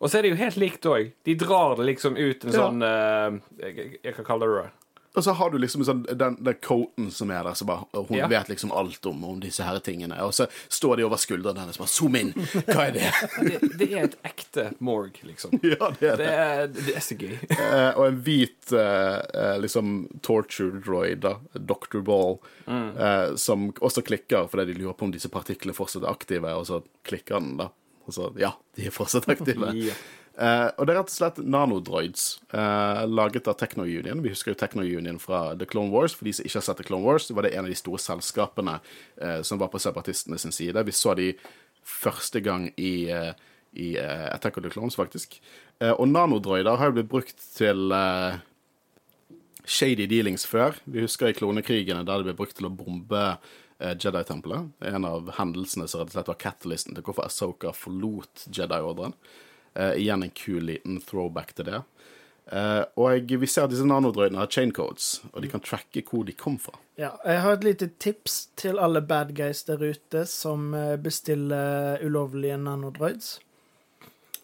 [0.00, 1.12] Og så er det jo helt likt òg.
[1.28, 2.64] De drar det liksom ut en ja.
[2.64, 4.68] sånn uh, jeg, jeg kan kalle det
[5.14, 8.18] og så har du liksom sånn, den, den coaten som er der, så bare, hun
[8.20, 8.28] ja.
[8.30, 10.14] vet liksom alt om, om, disse her tingene.
[10.22, 12.30] Og så står de over skuldrene hennes og bare Zoom inn!
[12.68, 13.08] Hva er det?
[13.42, 13.58] det?
[13.80, 13.88] det?
[13.90, 15.56] er et ekte morg, liksom.
[15.70, 16.28] Ja, det er det.
[16.28, 17.36] Det er, det er så gøy.
[17.60, 19.90] Eh, og en hvit eh, liksom
[20.24, 22.00] torture droid, da, Dr.
[22.06, 22.88] Ball, mm.
[22.96, 26.66] eh, som også klikker fordi de lurer på om disse partiklene fortsatt er aktive, og
[26.66, 27.68] så klikker den, da.
[28.06, 29.74] Og så ja, de er fortsatt aktive.
[29.90, 29.98] ja.
[30.38, 32.24] Uh, og det er rett og slett nanodroids,
[32.54, 34.22] uh, laget av Techno Union.
[34.22, 36.14] Vi husker jo Techno Union fra The Clone Wars.
[36.16, 38.00] For de som ikke har sett The Clone Wars, var det en av de store
[38.00, 40.84] selskapene uh, som var på separatistene sin side.
[40.86, 41.32] Vi så de
[41.84, 42.94] første gang i
[43.70, 45.36] i Attack of the Clones, faktisk.
[45.78, 47.92] Og nanodroider har jo blitt brukt til
[49.62, 50.74] shady dealings før.
[50.90, 53.22] Vi husker i klonekrigene der det ble brukt til å bombe
[53.78, 54.72] Jedi-tempelet.
[54.90, 59.14] En av hendelsene som rett og slett var catalysten til hvorfor Asoka forlot Jedi-ordren.
[59.78, 61.82] Eh, igjen en kul liten throwback til det.
[62.50, 66.32] Uh, og vi ser at disse nanodroidene har chaincodes, og de kan tracke hvor de
[66.34, 66.72] kom fra.
[66.98, 72.02] Ja, jeg har et lite tips til alle bad guys der ute som eh, bestiller
[72.02, 73.36] ulovlige nanodroids.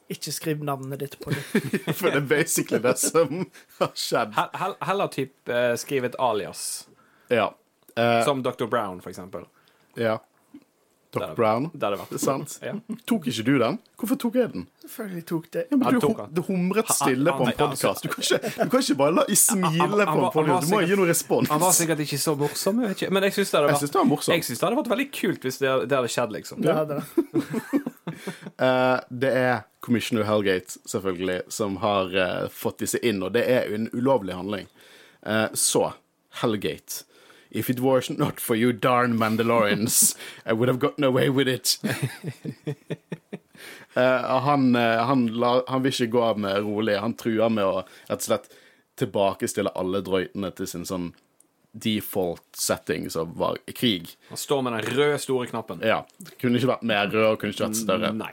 [0.07, 1.43] Ikke skriv navnet ditt på dem.
[1.99, 3.49] For det er basically det som
[3.81, 4.37] har skjedd.
[4.39, 6.87] Hell- hell- Heller typ uh, skriv et alias,
[7.29, 7.49] Ja.
[7.97, 8.67] Eh, som Dr.
[8.71, 9.49] Brown, for eksempel.
[9.99, 10.19] ja.
[11.13, 11.35] Dr.
[11.37, 11.71] Brown.
[11.73, 12.59] Det hadde vært Det sant.
[12.63, 12.73] Ja.
[13.07, 13.79] Tok ikke du den?
[13.97, 14.67] Hvorfor tok jeg den?
[14.83, 15.65] Selvfølgelig tok det.
[15.71, 18.03] Ja, men du, tok du humret stille på en podkast.
[18.03, 20.69] Du, kan ikke- du kan ikke bare la i smile på en podkast.
[20.69, 21.49] Du må sikkert- gi noe respons.
[21.49, 23.11] Han var sikkert ikke så morsom, jeg ikke.
[23.11, 23.67] men jeg syns det det
[24.57, 26.63] det hadde vært veldig kult hvis det, det hadde skjedd, liksom.
[26.63, 27.83] Det hadde det.
[28.59, 33.69] Eh, det er Commissioner Hellgate, selvfølgelig, som har uh, fått disse inn, og det er
[33.75, 34.67] en ulovlig handling.
[35.27, 35.93] Uh, så
[36.41, 37.05] Hellgate.
[37.51, 41.79] If it was not for you darn Mandalorians, I would have gotten away with it.
[43.97, 46.99] uh, han, eh, han, la, han vil ikke gå av med rolig.
[47.01, 48.51] Han truer med å rett og slett
[48.97, 51.13] tilbakestille alle drøytene til sin sånn
[51.77, 54.17] default setting, som var krig.
[54.29, 55.83] Han står med den røde, store knappen.
[55.85, 56.03] Ja.
[56.41, 58.13] Kunne ikke vært mer rød, kunne ikke vært større.
[58.17, 58.33] Nei.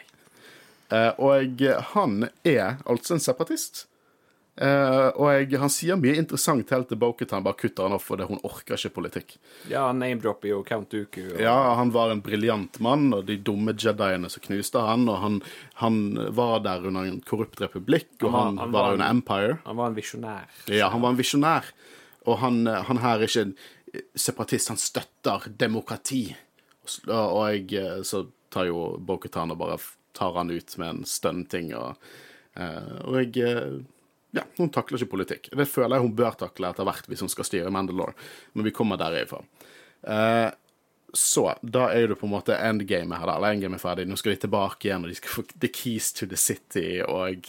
[0.93, 1.63] Uh, og
[1.95, 3.85] han er altså en separatist.
[4.53, 8.27] Eh, og jeg, han sier mye interessant helt til Boketan bare kutter han off fordi
[8.29, 9.31] hun orker ikke politikk.
[9.71, 11.23] Ja, name-dropper jo Count Dooku.
[11.31, 11.39] Og...
[11.41, 15.39] Ja, han var en briljant mann, og de dumme jediene som knuste han, og han,
[15.81, 15.97] han
[16.37, 19.57] var der under en korrupt republikk, og Han var- han, han var var under Empire.
[19.65, 20.45] Han var en visjonær.
[20.69, 21.73] Ja, han var en visjonær.
[22.29, 23.55] Og han, han her er ikke en
[24.15, 26.27] separatist, han støtter demokrati.
[27.07, 29.79] Og, og jeg, eh, så tar jo Boketan og bare
[30.13, 31.71] tar han ut med en stønn-ting.
[31.73, 31.97] Og,
[32.53, 33.79] uh, og jeg eh,
[34.33, 35.51] Ja, hun takler ikke politikk.
[35.53, 38.15] Det føler jeg hun bør takle etter hvert hvis hun skal styre Mandalore.
[38.57, 39.43] Men vi kommer derifra.
[40.03, 40.49] Uh,
[41.13, 43.37] så da er det på en måte endgame her, da.
[43.37, 44.07] Eller endgame er ferdig.
[44.09, 47.45] Nå skal de tilbake igjen, og de skal få the keys to the city, og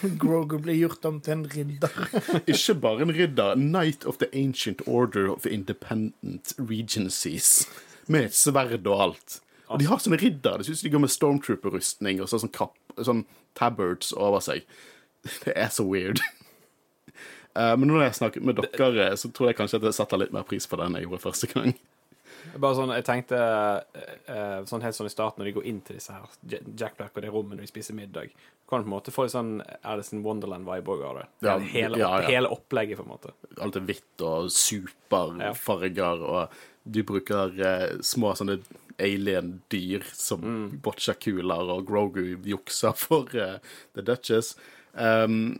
[0.00, 1.98] Grogu blir gjort om til en ridder.
[2.52, 3.58] Ikke bare en ridder.
[3.58, 7.66] Knight of the Ancient Order of Independent Regencies.
[8.06, 9.40] Med et sverd og alt.
[9.68, 10.60] Og de har sånne ridder.
[10.60, 13.26] Det synes de går med stormtrooper-rustning og så sånn, kapp, sånn
[13.58, 14.64] tabards over seg.
[15.44, 16.22] Det er så weird.
[17.56, 20.34] uh, men når jeg snakket med dere, så tror jeg kanskje at jeg setter litt
[20.34, 21.76] mer pris på den jeg gjorde første gang.
[22.56, 25.98] Bare sånn, jeg tenkte eh, sånn helt sånn i starten når de går inn til
[25.98, 28.32] disse her Jack Black og det rommet når de spiser middag,
[28.68, 29.52] kan du på en måte få litt sånn
[29.82, 31.26] Alice in Wonderland-vibe òg av det.
[31.44, 32.26] Ja, hele, ja, ja.
[32.28, 33.32] hele opplegget, på en måte.
[33.64, 38.58] Alt er hvitt og superfarger, og du bruker eh, små sånne
[39.00, 43.56] alien-dyr som boccia kuler, og Grogu jukser for eh,
[43.96, 44.56] The Duchess.
[44.98, 45.56] Um,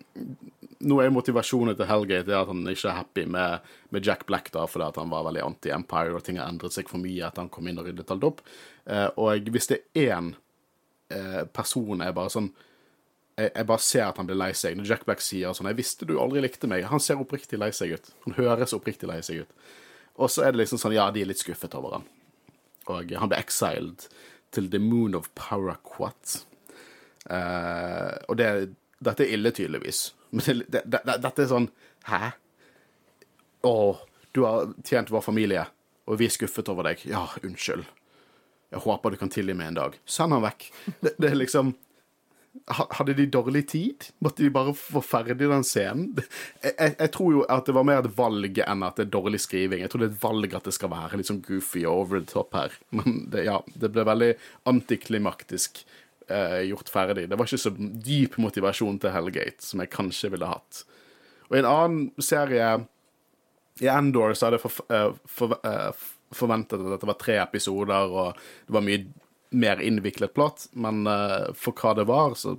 [0.78, 3.64] nå er motivasjonen til Hellgate at han ikke er happy med,
[3.95, 6.91] med Jack Black, da, fordi at han var veldig anti-Empire, og ting har endret seg
[6.91, 8.45] for mye etter han kom inn og ryddet alt opp.
[8.86, 10.32] Uh, og hvis det er én
[11.14, 12.53] uh, person er bare sånn
[13.39, 14.74] jeg, jeg bare ser at han blir lei seg.
[14.74, 17.70] Når Jack Black sier sånn 'Jeg visste du aldri likte meg', han ser oppriktig lei
[17.70, 18.11] seg ut.
[18.26, 19.53] Han høres oppriktig lei seg ut.
[20.18, 22.09] Og så er det liksom sånn Ja, de er litt skuffet over han.
[22.91, 24.09] Og han ble exiled
[24.51, 26.45] til the moon of Paraquat.
[27.30, 28.74] Eh, og det,
[29.05, 30.03] dette er ille, tydeligvis.
[30.31, 31.71] Men det, det, det, dette er sånn
[32.09, 32.31] Hæ?
[33.67, 33.75] Å,
[34.37, 35.65] du har tjent vår familie,
[36.09, 37.03] og vi er skuffet over deg.
[37.11, 37.87] Ja, unnskyld.
[38.69, 39.99] Jeg håper du kan tilgi meg en dag.
[40.09, 40.71] Send han vekk.
[41.01, 41.75] Det, det er liksom
[42.69, 44.09] Hadde de dårlig tid?
[44.25, 46.09] Måtte de bare få ferdig den scenen?
[46.65, 49.13] Jeg, jeg, jeg tror jo at det var mer et valg enn at det er
[49.15, 49.85] dårlig skriving.
[49.85, 52.25] Jeg tror det er et valg at det skal være litt sånn goofy og over
[52.25, 52.75] the top her.
[52.99, 54.33] Men det, ja, det ble veldig
[54.73, 55.85] antiklimaktisk
[56.31, 57.29] eh, gjort ferdig.
[57.29, 60.85] Det var ikke så dyp motivasjon til Hellgate som jeg kanskje ville hatt.
[61.49, 62.70] Og i en annen serie,
[63.81, 68.11] i Endor, så hadde jeg for, eh, for, eh, forventet at dette var tre episoder,
[68.11, 68.35] og
[68.66, 69.07] det var mye
[69.51, 72.59] mer innviklet plott, men eh, for hva det var, så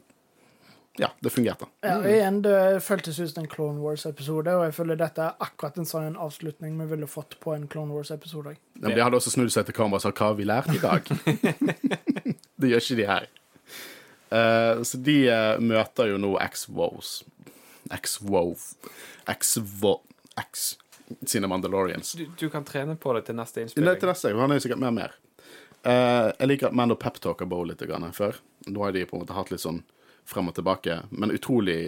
[1.00, 1.68] ja, det fungerte.
[1.86, 5.38] Ja, og igjen, Det føltes ut som en Clone Wars-episode, og jeg føler dette er
[5.40, 8.58] akkurat en sånn avslutning vi ville fått på en Clone Wars-episode.
[8.82, 10.82] Men de hadde også snudd seg til kamera og sagt 'hva har vi lært i
[10.82, 11.08] dag'?
[12.60, 13.30] det gjør ikke de her.
[14.30, 17.24] Eh, så de uh, møter jo nå X-Wows.
[17.96, 18.54] X-Wow
[19.28, 20.00] X-Wo...
[20.40, 20.78] X
[21.26, 22.14] sine Mandalorians.
[22.14, 23.88] Du, du kan trene på det til neste innspilling.
[23.90, 24.32] Nei, til neste.
[24.38, 25.16] Han er jo sikkert mer mer.
[25.80, 28.38] Uh, jeg liker at Mando peptalker Bo litt grann før.
[28.70, 29.82] Nå har de på en måte hatt litt sånn
[30.30, 31.80] frem og tilbake, men utrolig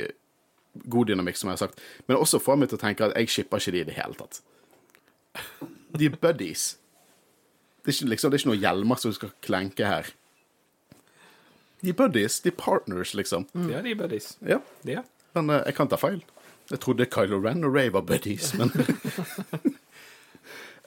[0.89, 1.81] god dynamikk, som jeg har sagt.
[2.07, 4.17] Men også får meg til å tenke at jeg shipper ikke de i det hele
[4.17, 4.41] tatt.
[5.93, 6.71] De er buddies.
[7.81, 10.09] Det er ikke, liksom, det er ikke noen hjelmer som skal klenke her.
[11.81, 12.39] De buddies.
[12.45, 13.47] De er partners, liksom.
[13.69, 14.35] Ja, de buddies.
[14.45, 14.61] Ja.
[14.87, 15.03] Ja.
[15.37, 16.21] Men uh, jeg kan ta feil.
[16.71, 18.85] Jeg trodde Kylo Ren og Ray var buddies, men uh,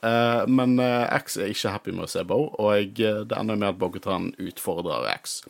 [0.59, 2.95] Men uh, X er ikke happy med å se Bo, og jeg,
[3.29, 5.41] det ender med at Bogotan utfordrer X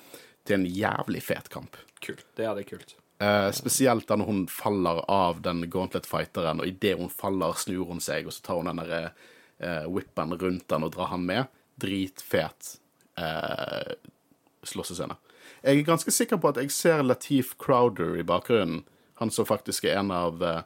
[0.45, 1.77] til en jævlig fet kamp.
[2.05, 2.27] Kult.
[2.37, 2.97] Det er det kult.
[3.19, 8.27] Eh, spesielt da hun faller av den gauntlet-fighteren, og idet hun faller, snur hun seg,
[8.27, 9.03] og så tar hun den derre
[9.63, 11.53] eh, whippen rundt den og drar han med.
[11.81, 12.75] Dritfet
[13.21, 13.95] eh,
[14.67, 15.17] slåssescene.
[15.65, 18.83] Jeg er ganske sikker på at jeg ser Latif Crowder i bakgrunnen.
[19.23, 20.61] Han som faktisk er en av eh,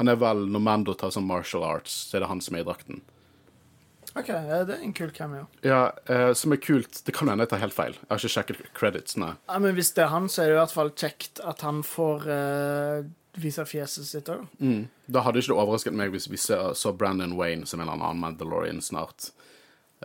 [0.00, 2.64] Han er vel Når Mando tar sånn martial arts, så er det han som er
[2.64, 3.00] i drakten.
[4.12, 5.46] OK, det er en kul cameo.
[5.64, 7.00] Ja, eh, Som er kult.
[7.06, 7.96] Det kan hende jeg tar helt feil.
[7.96, 9.30] Jeg har ikke sjekket creditsene.
[9.48, 11.80] Ja, men hvis det er han, så er det i hvert fall kjekt at han
[11.86, 13.06] får eh,
[13.40, 14.44] vise fjeset sitt òg.
[14.60, 14.84] Mm.
[15.08, 18.20] Da hadde ikke det overrasket meg hvis vi så Brandon Wayne som en eller annen
[18.20, 19.30] Mandalorian snart.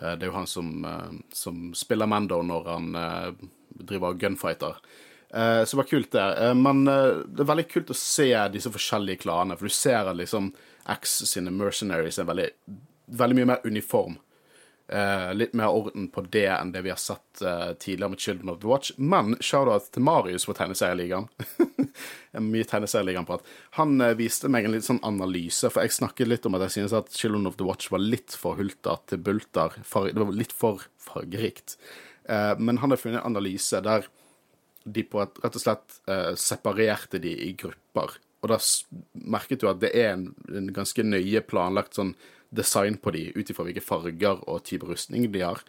[0.01, 3.31] Eh, Det er jo han som, eh, som spiller Mando når han eh,
[3.69, 4.75] driver gunfighter.
[5.29, 6.53] Så det var kult, det.
[6.55, 10.53] Men det er veldig kult å se disse forskjellige klanene, for du ser at liksom
[10.87, 12.45] X sine mercenaries er veldig,
[13.11, 14.15] veldig mye mer uniform.
[14.89, 18.49] Eh, litt mer orden på det enn det vi har sett uh, tidligere med Children
[18.49, 18.91] of the Watch.
[18.95, 21.27] Men shout-out til Marius for tegneserieligaen.
[22.53, 26.31] Mye tegneserieligaen på at Han uh, viste meg en litt sånn analyse, for jeg snakket
[26.31, 29.19] litt om at jeg synes at Children of the Watch var litt for hulta til
[29.25, 29.75] bulter.
[29.83, 31.75] Far, det var litt for fargerikt.
[32.27, 34.07] Men han har funnet en analyse der
[34.83, 35.99] de på et, rett og slett
[36.39, 38.17] separerte de i grupper.
[38.43, 38.57] Og da
[39.31, 42.11] merket du at det er en, en ganske nøye planlagt sånn
[42.49, 45.61] design på de, ut ifra hvilke farger og type rustning de har.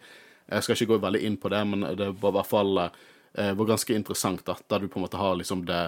[0.49, 3.51] Jeg skal ikke gå veldig inn på det, men det var i hvert fall eh,
[3.53, 5.83] var ganske interessant at der du på en måte har liksom det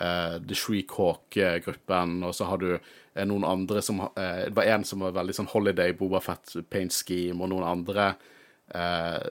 [0.00, 4.70] eh, The Shriek Hawk-gruppen, og så har du eh, noen andre som eh, Det var
[4.76, 8.12] en som var veldig sånn Holiday, Boba Fett, Paint Scheme, og noen andre
[8.74, 9.22] eh,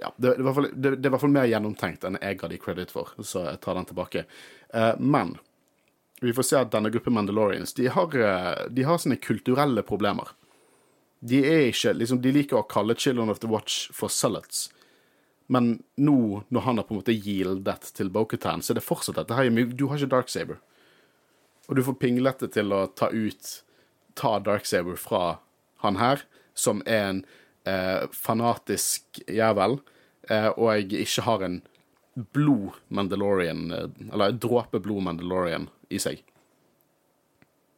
[0.00, 2.50] ja, det, det, i det, det er i hvert fall mer gjennomtenkt enn jeg ga
[2.50, 4.24] de credit for, så jeg tar den tilbake.
[4.74, 5.36] Eh, men
[6.24, 8.14] vi får se at denne gruppen Mandalorians de har,
[8.72, 10.30] de har sine kulturelle problemer.
[11.20, 14.68] De er ikke liksom, De liker å kalle Children of the Watch for zealots.
[15.46, 19.18] Men nå, når han har på en måte yieldet til Bokutan, så er det fortsatt
[19.20, 19.50] dette her.
[19.76, 20.60] Du har ikke Darksaber.
[21.68, 23.60] Og du får pinglete til å ta ut
[24.14, 25.38] Ta Darksaber fra
[25.82, 26.22] han her,
[26.54, 27.22] som er en
[27.66, 29.80] eh, fanatisk jævel,
[30.30, 31.56] eh, og jeg ikke har en
[32.36, 36.22] blod Mandalorian, eh, eller en dråpe blod Mandalorian i seg.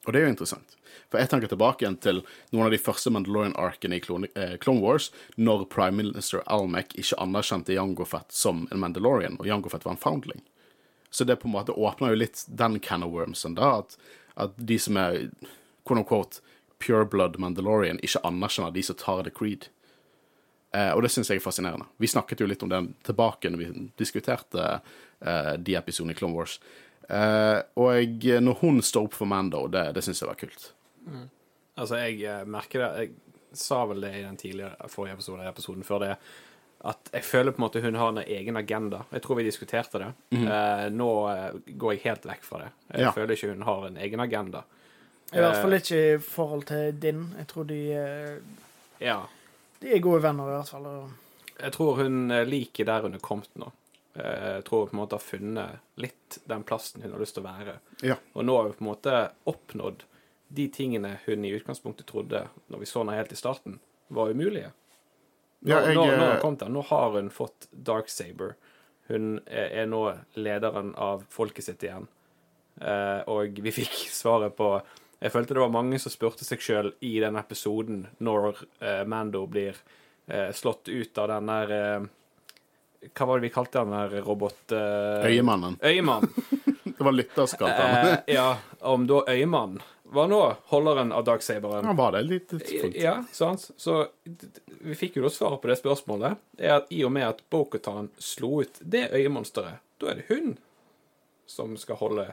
[0.04, 0.75] Og det er jo interessant.
[1.10, 4.82] For jeg tenker tilbake igjen til noen av de første Mandalorian-arkene i Clone, eh, Clone
[4.82, 9.86] Wars, når Prime Minister Almec ikke anerkjente Jango Fett som en Mandalorian, og Jango Fett
[9.86, 10.42] var en foundling.
[11.10, 13.96] Så det på en måte åpner jo litt den can of wormsen, da, at,
[14.34, 15.30] at de som er
[15.86, 16.42] quote unquote
[16.82, 19.68] pure blood Mandalorian, ikke anerkjenner de som tar the creed.
[20.74, 21.86] Eh, og det syns jeg er fascinerende.
[22.02, 26.36] Vi snakket jo litt om det tilbake når vi diskuterte eh, de episodene i Clone
[26.36, 26.58] Wars.
[27.08, 30.72] Eh, og når hun står opp for Mando, det, det syns jeg var kult.
[31.76, 33.10] Altså, jeg eh, merker det Jeg
[33.56, 36.16] sa vel det i den tidligere forrige episode, episoden før det,
[36.86, 38.98] at jeg føler på en måte hun har en egen agenda.
[39.12, 40.08] Jeg tror vi diskuterte det.
[40.36, 42.70] eh, nå eh, går jeg helt vekk fra det.
[42.92, 43.12] Jeg Ja.
[43.16, 44.64] føler ikke hun har en egen agenda.
[45.32, 47.22] I hvert fall ikke i forhold til din.
[47.38, 48.38] Jeg tror de, eh,
[49.00, 49.22] Ja.
[49.80, 51.10] de er gode venner, i hvert fall.
[51.60, 53.72] Jeg tror hun eh, liker der hun er kommet nå.
[54.16, 57.34] Eh, Jeg tror hun på en måte har funnet litt den plassen hun har lyst
[57.34, 57.78] til å være.
[58.02, 58.16] Ja.
[58.34, 60.04] Og nå har hun på en måte oppnådd
[60.48, 63.78] de tingene hun i utgangspunktet trodde, når vi så henne helt i starten,
[64.08, 64.72] var umulige.
[65.66, 66.68] Nå, Ja, jeg, nå, nå, eh, kommet der.
[66.70, 68.54] nå har hun fått Darksaber.
[69.08, 70.04] Hun er, er nå
[70.36, 72.06] lederen av folket sitt igjen.
[72.80, 74.80] Eh, og vi fikk svaret på
[75.22, 79.46] Jeg følte det var mange som spurte seg sjøl i den episoden når eh, Mando
[79.48, 79.74] blir
[80.28, 82.04] eh, slått ut av den der eh,
[83.16, 84.60] Hva var det vi kalte den der robot...
[84.76, 85.78] eh, Øyemannen.
[85.82, 86.28] Øyemann.
[86.96, 88.24] Det var lytterskapet.
[88.28, 88.56] Eh, ja,
[88.88, 89.80] om da øyemann
[90.16, 90.40] var nå
[90.72, 91.84] holderen av Darksaberen.
[91.86, 92.96] Han var det litt fullt.
[92.98, 93.68] Ja, sant.
[93.76, 93.98] Så
[94.80, 96.40] vi fikk jo da svaret på det spørsmålet.
[96.58, 100.56] Er at I og med at Bokutan slo ut det øyemonsteret, da er det hun
[101.46, 102.26] som skal holde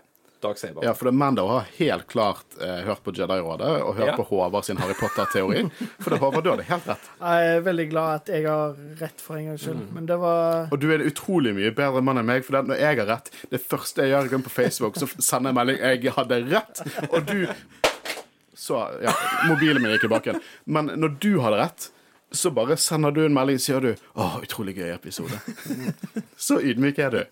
[0.43, 0.83] Darksaber.
[0.85, 4.15] Ja, for det Mando har helt klart eh, hørt på Jedi-rådet og hørt Ja.
[4.19, 5.63] på Håvard sin Harry Potter-teori.
[6.03, 7.09] For det Håvard, du hadde helt rett.
[7.21, 10.67] Jeg er veldig glad at jeg har rett for en gangs skyld, men det var
[10.71, 13.31] Og du er en utrolig mye bedre mann enn meg, for når jeg har rett
[13.51, 16.83] Det første jeg gjør, går inn på Facebook, så sender jeg melding 'Jeg hadde rett',
[17.13, 17.47] og du
[18.55, 19.11] Så Ja,
[19.47, 20.41] mobilen min gikk tilbake bakken.
[20.65, 21.89] Men når du hadde rett,
[22.31, 25.39] så bare sender du en melding og sier du 'Å, utrolig gøy episode'.
[26.37, 27.23] Så ydmyk er du.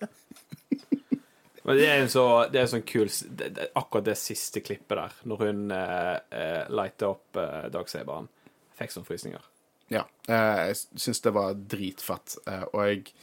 [1.64, 4.64] Men det er en så, det er en sånn kul det, det, Akkurat det siste
[4.66, 8.28] klippet der, når hun eh, eh, lighter opp eh, Darksaberen,
[8.80, 9.44] fikk sånne frysninger.
[9.94, 10.06] Ja.
[10.28, 12.38] eh, Jeg syns det var dritfett.
[12.48, 13.14] eh, Og jeg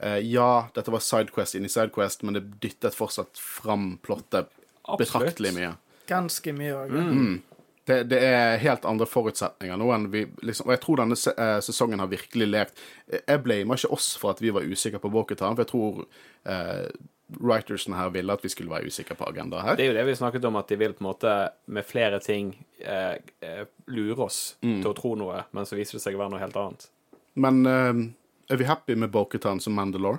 [0.00, 4.50] eh, Ja, dette var Sidequest inni Sidequest, men det dyttet fortsatt fram plottet
[4.98, 5.74] betraktelig mye.
[6.10, 6.90] Ganske mye òg.
[6.98, 7.36] Mm.
[7.86, 12.00] Det, det er helt andre forutsetninger nå enn vi liksom Og jeg tror denne sesongen
[12.00, 12.78] har virkelig lekt
[13.12, 15.98] Jeg blamer ikke oss for at vi var usikre på Walkertown, for jeg tror
[16.48, 16.86] eh,
[17.40, 19.76] writersen her ville at vi skulle være usikre på agendaen her.
[19.76, 21.32] Det er jo det vi snakket om, at de vil på en måte
[21.66, 24.82] med flere ting eh, eh, lure oss Mm.
[24.82, 26.88] til å tro noe, men så viser det seg å være noe helt annet.
[27.34, 28.04] Men eh,
[28.54, 30.18] er vi happy med Boketan som Mandalore?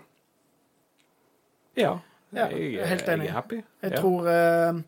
[1.76, 2.00] Ja,
[2.36, 3.26] Ja, jeg, jeg er helt enig.
[3.28, 3.56] jeg er happy.
[3.84, 4.00] Jeg ja.
[4.02, 4.82] tror eh,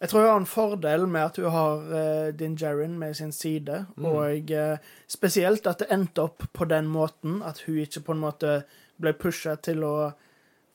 [0.00, 3.32] Jeg tror jeg har en fordel med at hun har uh, Din Jarin med sin
[3.32, 4.04] side, Mm.
[4.04, 4.76] og eh,
[5.08, 8.64] spesielt at det endte opp på den måten at hun ikke på en måte
[9.00, 10.12] ble pusha til å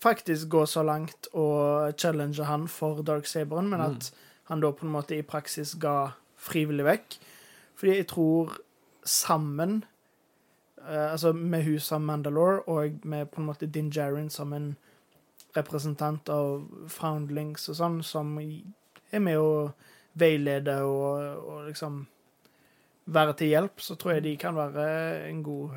[0.01, 3.91] faktisk gå så langt og challenge han for Dark Saberen, men Mm.
[3.95, 4.11] at
[4.49, 7.17] han da på en måte i praksis ga frivillig vekk.
[7.75, 8.57] Fordi jeg tror
[9.05, 9.83] sammen
[10.89, 14.75] eh, Altså med hun som Mandalore og med på en måte Din Jarin som en
[15.55, 19.73] representant av Foundlings og sånn, som er med å
[20.15, 22.07] veilede og, og liksom
[23.05, 25.69] være til hjelp, så tror jeg de kan være en god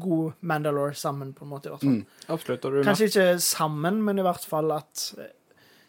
[0.00, 1.68] god Mandalore sammen, på en måte.
[1.68, 1.98] i hvert fall.
[2.00, 2.28] Mm.
[2.34, 2.68] Absolutt.
[2.86, 5.10] Kanskje ikke sammen, men i hvert fall at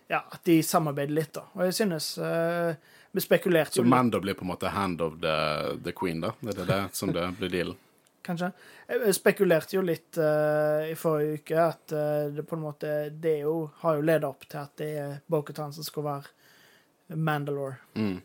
[0.07, 1.47] ja, at de samarbeider litt, da.
[1.55, 2.75] Og jeg synes eh,
[3.15, 5.33] Vi spekulerte Så jo litt, Mando blir på en måte hand of the,
[5.81, 6.35] the queen, da?
[6.45, 7.81] Er det det som det blir dealen?
[8.25, 8.51] kanskje.
[8.89, 13.35] Jeg spekulerte jo litt uh, i forrige uke at uh, det på en måte Det
[13.43, 17.77] jo, har jo leda opp til at det er Bokhatan som skal være Mandalore.
[17.93, 18.17] Mm.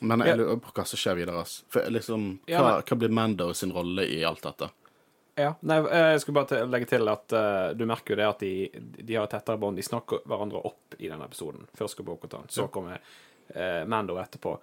[0.00, 1.44] Men jeg lurer på hva som skjer videre.
[1.44, 1.60] ass.
[1.70, 4.70] For liksom, hva, hva blir Mando sin rolle i alt dette?
[5.34, 8.42] Ja, nei, eh, jeg skulle bare legge til at uh, du merker jo det at
[8.44, 8.52] de,
[9.02, 9.78] de har et tettere bånd.
[9.78, 11.66] De snakker hverandre opp i denne episoden.
[11.74, 14.54] Først skal Bokotan, så kommer uh, Mando etterpå.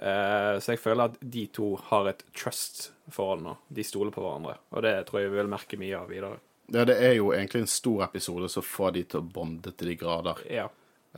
[0.00, 3.56] Uh, så jeg føler at de to har et trust-forhold nå.
[3.74, 4.54] De stoler på hverandre.
[4.70, 6.38] Og det tror jeg vi vil merke mye av videre.
[6.70, 9.90] Ja, det er jo egentlig en stor episode som får de til å bonde til
[9.90, 10.44] de grader.
[10.46, 10.68] Ja.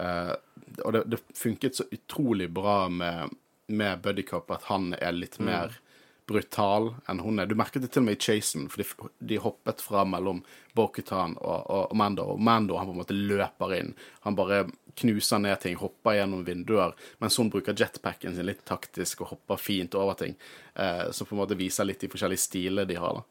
[0.00, 3.34] Og det, det funket så utrolig bra med,
[3.68, 5.46] med Buddy Cop at han er litt Mm.
[5.46, 5.78] mer
[6.26, 7.46] brutal enn hun er.
[7.46, 10.42] Du merket det til og med i Chasen, for de, de hoppet fra mellom
[10.74, 12.22] Bokutan og, og, og Mando.
[12.34, 13.90] Og Mando han på en måte løper inn.
[14.22, 14.62] Han bare
[14.96, 19.56] knuser ned ting, hopper gjennom vinduer, mens hun bruker jetpacken sin litt taktisk og hopper
[19.60, 20.36] fint over ting.
[20.76, 23.18] Eh, som på en måte viser litt de forskjellige stilene de har.
[23.18, 23.24] da.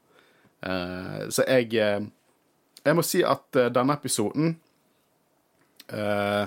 [0.68, 2.02] Eh, så jeg eh,
[2.86, 4.56] Jeg må si at eh, denne episoden
[5.90, 6.46] eh,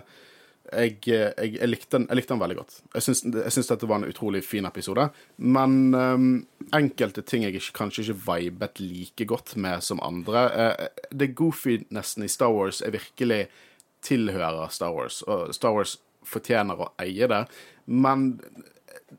[0.76, 2.78] jeg, jeg, jeg, likte den, jeg likte den veldig godt.
[2.94, 5.08] Jeg syns, dette var en utrolig fin episode.
[5.36, 6.26] Men um,
[6.76, 10.46] enkelte ting jeg kanskje ikke vibet like godt med som andre.
[10.52, 13.46] Uh, det goofy-nesten i Star Wars er virkelig
[14.04, 15.96] tilhører Star Wars, og Star Wars
[16.28, 17.44] fortjener å eie det.
[17.84, 18.32] Men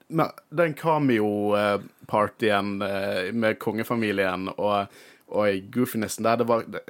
[0.07, 4.87] men den cameo-partyen eh, med kongefamilien og,
[5.33, 6.81] og goofinessen der, det var det,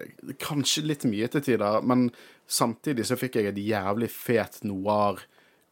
[0.42, 2.00] kanskje litt mye til tider, men
[2.48, 5.22] samtidig så fikk jeg et jævlig fet noir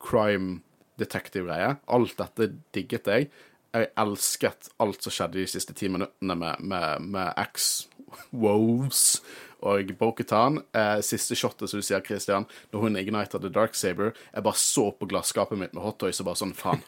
[0.04, 0.62] crime
[1.00, 1.78] detective-greie.
[1.88, 3.30] Alt dette digget jeg.
[3.74, 9.22] Jeg elsket alt som skjedde de siste ti minuttene med, med, med X-Woves
[9.64, 10.60] og Boketan.
[10.76, 14.12] Eh, siste shotet, som du sier, Christian, når hun igniter the dark saber.
[14.34, 16.84] Jeg bare så på glasskapet mitt med hottoys og bare sånn, faen.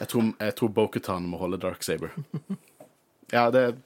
[0.00, 2.12] Jeg tror, jeg tror Boketan må holde dark saber.
[3.32, 3.76] Ja, det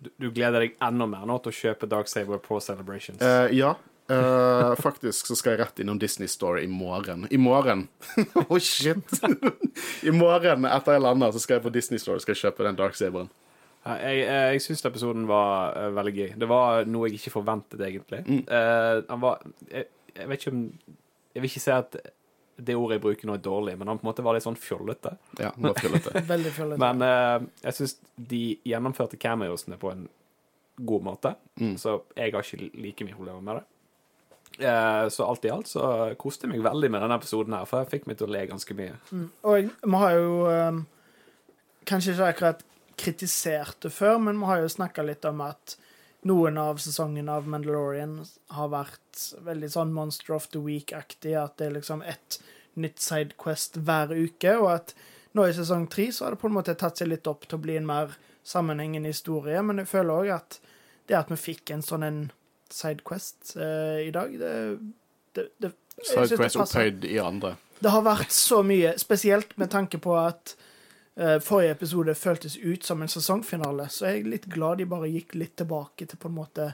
[0.00, 3.20] Du, du gleder deg enda mer nå til å kjøpe Dark Saber på Celebrations.
[3.20, 3.74] eh, Ja.
[4.10, 7.28] Eh, faktisk så skal jeg rett innom Disney Store i morgen.
[7.30, 7.86] I morgen!
[8.48, 9.20] oh, shit!
[10.08, 12.78] I morgen, etter jeg lander, så skal jeg på Disney Store skal jeg kjøpe den
[12.80, 13.30] dark saberen.
[13.84, 16.30] Ja, Jeg, eh, jeg syns episoden var eh, veldig gøy.
[16.42, 18.24] Det var noe jeg ikke forventet, egentlig.
[18.44, 19.40] Eh, han var
[19.70, 19.86] jeg,
[20.16, 20.64] jeg vet ikke om
[21.30, 22.00] Jeg vil ikke si at
[22.60, 24.58] det ordet jeg bruker nå, er dårlig, men han på en måte var litt sånn
[24.58, 25.14] fjollete.
[25.38, 26.12] Ja, han var fjollete.
[26.34, 26.80] Veldig fjollete.
[26.82, 27.94] Men uh, jeg syns
[28.32, 30.02] de gjennomførte cameosene på en
[30.76, 31.32] god måte,
[31.80, 33.64] så jeg har ikke like mye problemer med det.
[34.58, 35.84] Eh, så alt i alt så
[36.20, 38.46] koste jeg meg veldig med denne episoden her, for jeg fikk meg til å le
[38.50, 38.96] ganske mye.
[39.48, 40.82] Og vi har jo um,
[41.88, 42.64] kanskje ikke akkurat
[43.00, 45.76] kritisert det før, men vi har jo snakka litt om at
[46.28, 48.18] noen av sesongene av Mandalorian
[48.52, 52.40] har vært veldig sånn Monster of the Week-aktig, at det er liksom ett
[52.80, 54.92] nytt sidequest hver uke, og at
[55.36, 57.56] nå i sesong tre så har det på en måte tatt seg litt opp til
[57.56, 60.60] å bli en mer sammenhengende historie, men jeg føler òg at
[61.08, 62.20] det at vi fikk en sånn en
[62.74, 64.54] sidequest eh, i dag, det,
[65.36, 67.54] det, det Sidequest opphøyd i andre.
[67.80, 70.54] Det har vært så mye, spesielt med tanke på at
[71.16, 75.10] eh, forrige episode føltes ut som en sesongfinale, så jeg er litt glad de bare
[75.12, 76.70] gikk litt tilbake til på en måte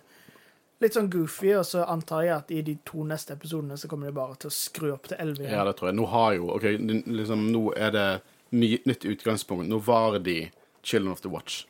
[0.82, 4.10] litt sånn goofy, og så antar jeg at i de to neste episodene så kommer
[4.10, 5.98] de bare til å skru opp til 11 Ja, det tror jeg.
[6.00, 6.66] Nå har jo OK,
[7.06, 8.08] liksom, nå er det
[8.50, 9.68] ny, nytt utgangspunkt.
[9.70, 10.50] Nå var de
[10.82, 11.64] Children of the Watch.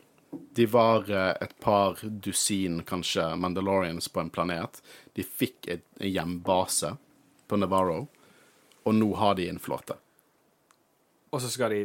[0.57, 4.83] De var eh, et par dusin, kanskje, Mandalorians på en planet.
[5.17, 6.95] De fikk et, en hjembase
[7.47, 8.07] på Navarro,
[8.87, 9.97] og nå har de en flåte.
[11.35, 11.83] Og så skal de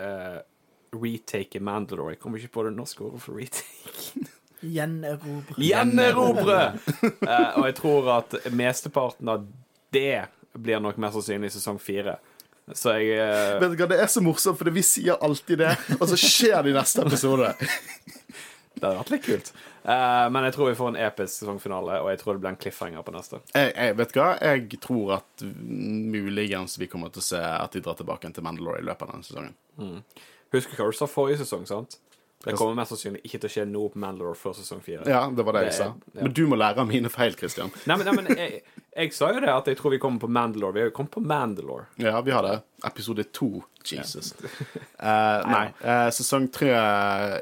[0.00, 0.40] uh,
[0.96, 2.16] retake Mandalore.
[2.16, 4.24] Jeg kommer ikke på det norske ordet for retake.
[4.74, 5.60] Gjenerobre.
[5.62, 6.58] Gjenerobre!
[7.22, 9.46] uh, og jeg tror at mesteparten av
[9.94, 10.26] det
[10.58, 12.18] blir nok mest sannsynlig i sesong fire.
[12.76, 13.56] Så jeg uh...
[13.62, 16.62] Vet du hva, Det er så morsomt, for vi sier alltid det, og så skjer
[16.66, 17.54] det i neste episode.
[18.78, 19.48] Det hadde vært litt kult.
[19.82, 22.58] Uh, men jeg tror vi får en episk sesongfinale, og jeg tror det blir en
[22.62, 23.40] cliffhanger på neste.
[23.50, 27.82] Jeg, jeg, vet hva, jeg tror at muligens vi kommer til å se at de
[27.82, 29.56] drar tilbake til Mandalore i løpet av denne sesongen.
[30.54, 31.98] Husker hva du sa forrige sesong, sant?
[32.44, 35.02] Det kommer mest sannsynlig ikke til å skje noe på Mandalore før sesong fire.
[35.10, 35.84] Ja, det var det jeg Det sa.
[35.84, 36.22] er- ja.
[36.22, 37.70] Men du må lære av mine feil, Christian.
[37.86, 38.62] Nei, men, nei, men jeg,
[38.96, 40.72] jeg sa jo det, at jeg tror vi kommer på Mandalore.
[40.76, 41.86] Vi har jo kommet på Mandalore.
[41.98, 42.62] Ja, vi har det.
[42.86, 43.64] Episode to.
[43.84, 44.34] Jesus.
[45.02, 46.70] uh, nei, uh, sesong tre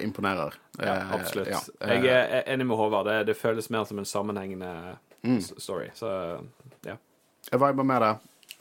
[0.00, 0.54] imponerer.
[0.78, 1.48] Ja, Eh, absolutt.
[1.48, 3.06] ja, eh, Jeg er enig med Håvard.
[3.06, 5.40] Det, det føles mer som en sammenhengende mm.
[5.58, 5.86] story.
[5.94, 6.08] Så
[6.84, 6.96] ja.
[7.50, 8.10] Jeg viber med det.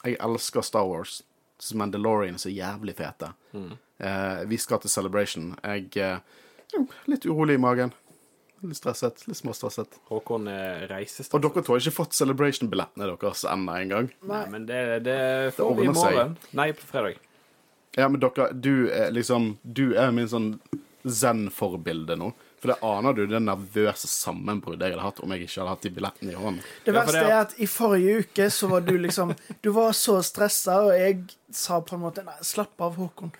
[0.05, 1.21] Jeg elsker Star Wars.
[1.59, 3.31] Synes Mandalorian er så jævlig fete.
[3.55, 5.53] Eh, vi skal til Celebration.
[5.63, 6.17] Jeg eh,
[7.07, 7.93] litt urolig i magen.
[8.65, 9.23] Litt stresset.
[9.29, 9.99] Litt småstresset.
[10.09, 14.09] Håkon er Og dere to har ikke fått Celebration-billettene deres ennå engang.
[14.27, 15.19] Nei, men det, det
[15.55, 15.99] får vi i seg.
[15.99, 16.35] morgen.
[16.57, 17.21] Nei, på fredag.
[17.95, 20.49] Ja, men dere, du er liksom Du er min sånn
[21.05, 22.31] zen-forbilde nå.
[22.65, 25.85] For det aner du det nervøse sammenbruddet jeg hadde hatt om jeg ikke hadde hatt
[25.85, 26.61] de billettene i hånden.
[26.85, 29.71] Det Ja, verste det er at- at i forrige uke så var du liksom Du
[29.71, 33.31] var så stressa, og jeg sa på en måte Nei, slapp av, Håkon.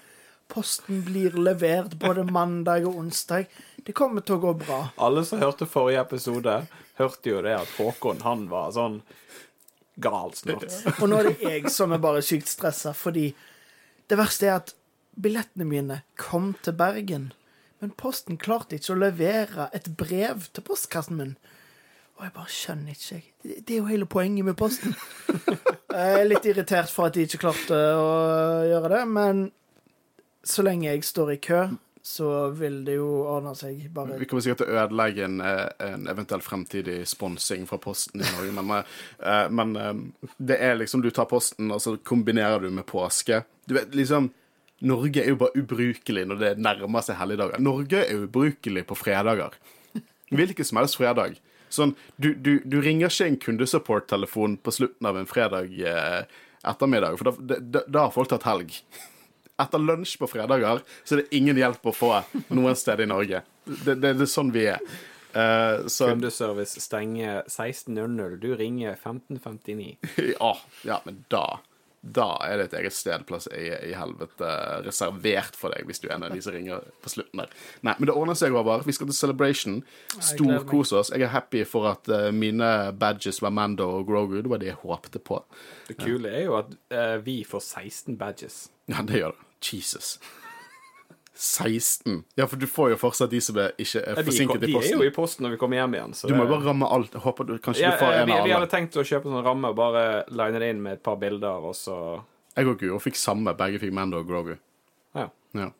[0.48, 3.48] Posten blir levert både mandag og onsdag.
[3.84, 4.92] Det kommer til å gå bra.
[5.00, 6.68] Alle som hørte forrige episode,
[7.00, 9.02] hørte jo det at Håkon, han var sånn
[10.00, 10.68] gal snart.
[11.02, 13.34] Og nå er det jeg som er bare sykt stressa, fordi
[14.08, 14.74] det verste er at
[15.20, 17.32] billettene mine kom til Bergen,
[17.84, 21.36] men Posten klarte ikke å levere et brev til postkassen min.
[22.16, 23.18] Og jeg bare skjønner ikke.
[23.44, 24.96] Det er jo hele poenget med Posten.
[25.96, 28.08] Jeg er litt irritert for at de ikke klarte å
[28.68, 29.46] gjøre det, men
[30.46, 31.62] så lenge jeg står i kø,
[32.06, 33.80] så vil det jo ordne seg.
[33.96, 38.22] Bare Vi kommer sikkert til å ødelegge en, eh, en eventuell fremtidig sponsing fra Posten
[38.22, 38.84] i Norge, men,
[39.24, 39.94] eh, men eh,
[40.38, 43.44] det er liksom Du tar Posten, og så kombinerer du med påske.
[43.66, 44.30] Du vet, liksom
[44.86, 47.62] Norge er jo bare ubrukelig når det nærmer seg helligdager.
[47.64, 49.58] Norge er ubrukelig på fredager.
[50.34, 51.40] Hvilken som helst fredag.
[51.74, 56.22] Sånn, du, du, du ringer ikke en kundesupport-telefon på slutten av en fredag eh,
[56.66, 58.78] ettermiddag, for da, da, da har folk tatt helg.
[59.62, 62.14] Etter lunsj på fredager så er det ingen hjelp å få
[62.54, 63.44] noen sted i Norge.
[63.66, 64.82] Det, det, det er sånn vi er.
[65.36, 68.38] Uh, så Kundeservice stenger 16.00.
[68.40, 69.96] Du ringer 15.59.
[70.38, 70.52] ja,
[70.88, 71.48] ja, men da
[72.06, 74.50] da er det et eget stedplass i, i helvete
[74.86, 77.56] reservert for deg, hvis du er en av de som ringer på slutten der.
[77.88, 78.86] Nei, men det ordner seg, Håvard.
[78.86, 79.80] Vi skal til Celebration.
[80.14, 81.12] Storkose oss.
[81.16, 84.38] Jeg er happy for at uh, mine badges var Mando og Grogu.
[84.38, 85.42] Det var det jeg håpte på.
[85.90, 88.66] Det kule er jo at uh, vi får 16 badges.
[88.92, 89.46] Ja, det gjør det.
[89.66, 90.20] Jesus.
[91.36, 92.24] 16.
[92.40, 94.60] Ja, for du får jo fortsatt de som er ikke er Ja, i posten.
[94.62, 96.14] de er jo i posten når vi kommer hjem igjen.
[96.16, 97.12] Så Du må jo bare ramme alt.
[97.14, 99.32] Jeg håper du kanskje ja, du får en vi, av vi hadde tenkt å kjøpe
[99.32, 101.98] sånn ramme og bare line det inn med et par bilder, og så
[102.56, 103.54] Jeg og Guro fikk samme.
[103.60, 104.56] Begge fikk Mando og Grogu.
[105.16, 105.30] Ja.
[105.54, 105.72] Ja.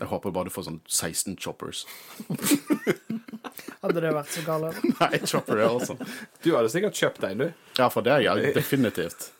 [0.00, 1.86] Jeg håper bare du får sånn 16 choppers.
[3.86, 4.82] hadde det vært så galt.
[5.00, 5.96] Nei, chopper er også.
[6.42, 7.48] Du hadde sikkert kjøpt en, du.
[7.78, 9.30] Ja, for det er jeg Definitivt.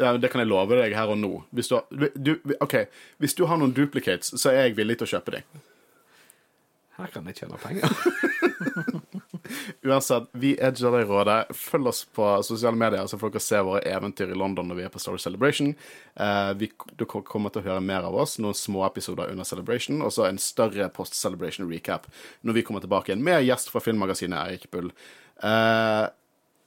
[0.00, 1.34] Ja, det kan jeg love deg her og nå.
[1.52, 1.76] Hvis du,
[2.16, 2.32] du,
[2.64, 2.78] OK,
[3.20, 5.62] hvis du har noen duplicates, så er jeg villig til å kjøpe dem.
[6.96, 7.92] Her kan jeg tjene penger.
[9.88, 11.54] Uansett, vi er Jedi-rådet.
[11.56, 14.84] Følg oss på sosiale medier, så får dere se våre eventyr i London når vi
[14.86, 15.72] er på Star Wars Celebration.
[16.14, 16.68] Eh, vi,
[17.00, 20.28] du kommer til å høre mer av oss, noen små episoder under Celebration, og så
[20.28, 22.08] en større post-celebration recap
[22.44, 24.92] når vi kommer tilbake igjen med gjest fra filmmagasinet Eirik Bull.
[25.42, 26.04] Eh,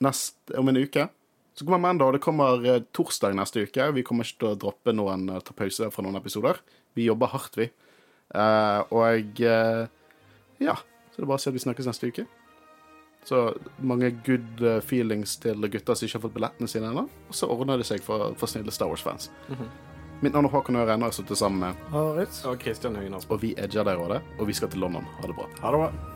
[0.06, 1.08] nest, om en uke
[1.56, 3.88] så kommer mandag, og det kommer eh, torsdag neste uke.
[3.96, 6.60] Vi kommer ikke til å droppe noen, eh, ta pause fra noen episoder.
[6.98, 7.70] Vi jobber hardt, vi.
[8.36, 9.86] Uh, og uh,
[10.58, 10.74] ja,
[11.14, 12.26] så det er bare å si at vi snakkes neste uke.
[13.26, 13.42] Så
[13.80, 17.06] mange good feelings til gutter som ikke har fått billettene sine ennå.
[17.30, 19.32] Og så ordner det seg for, for snille Star Wars-fans.
[20.22, 22.42] Mitt navn er Håkon Øren, og jeg har sittet sammen med Håret.
[22.50, 25.08] Og Christian Høyen Og vi er Jedi-rådet, og vi skal til London.
[25.22, 25.50] Ha det bra.
[25.64, 26.15] Ha det bra.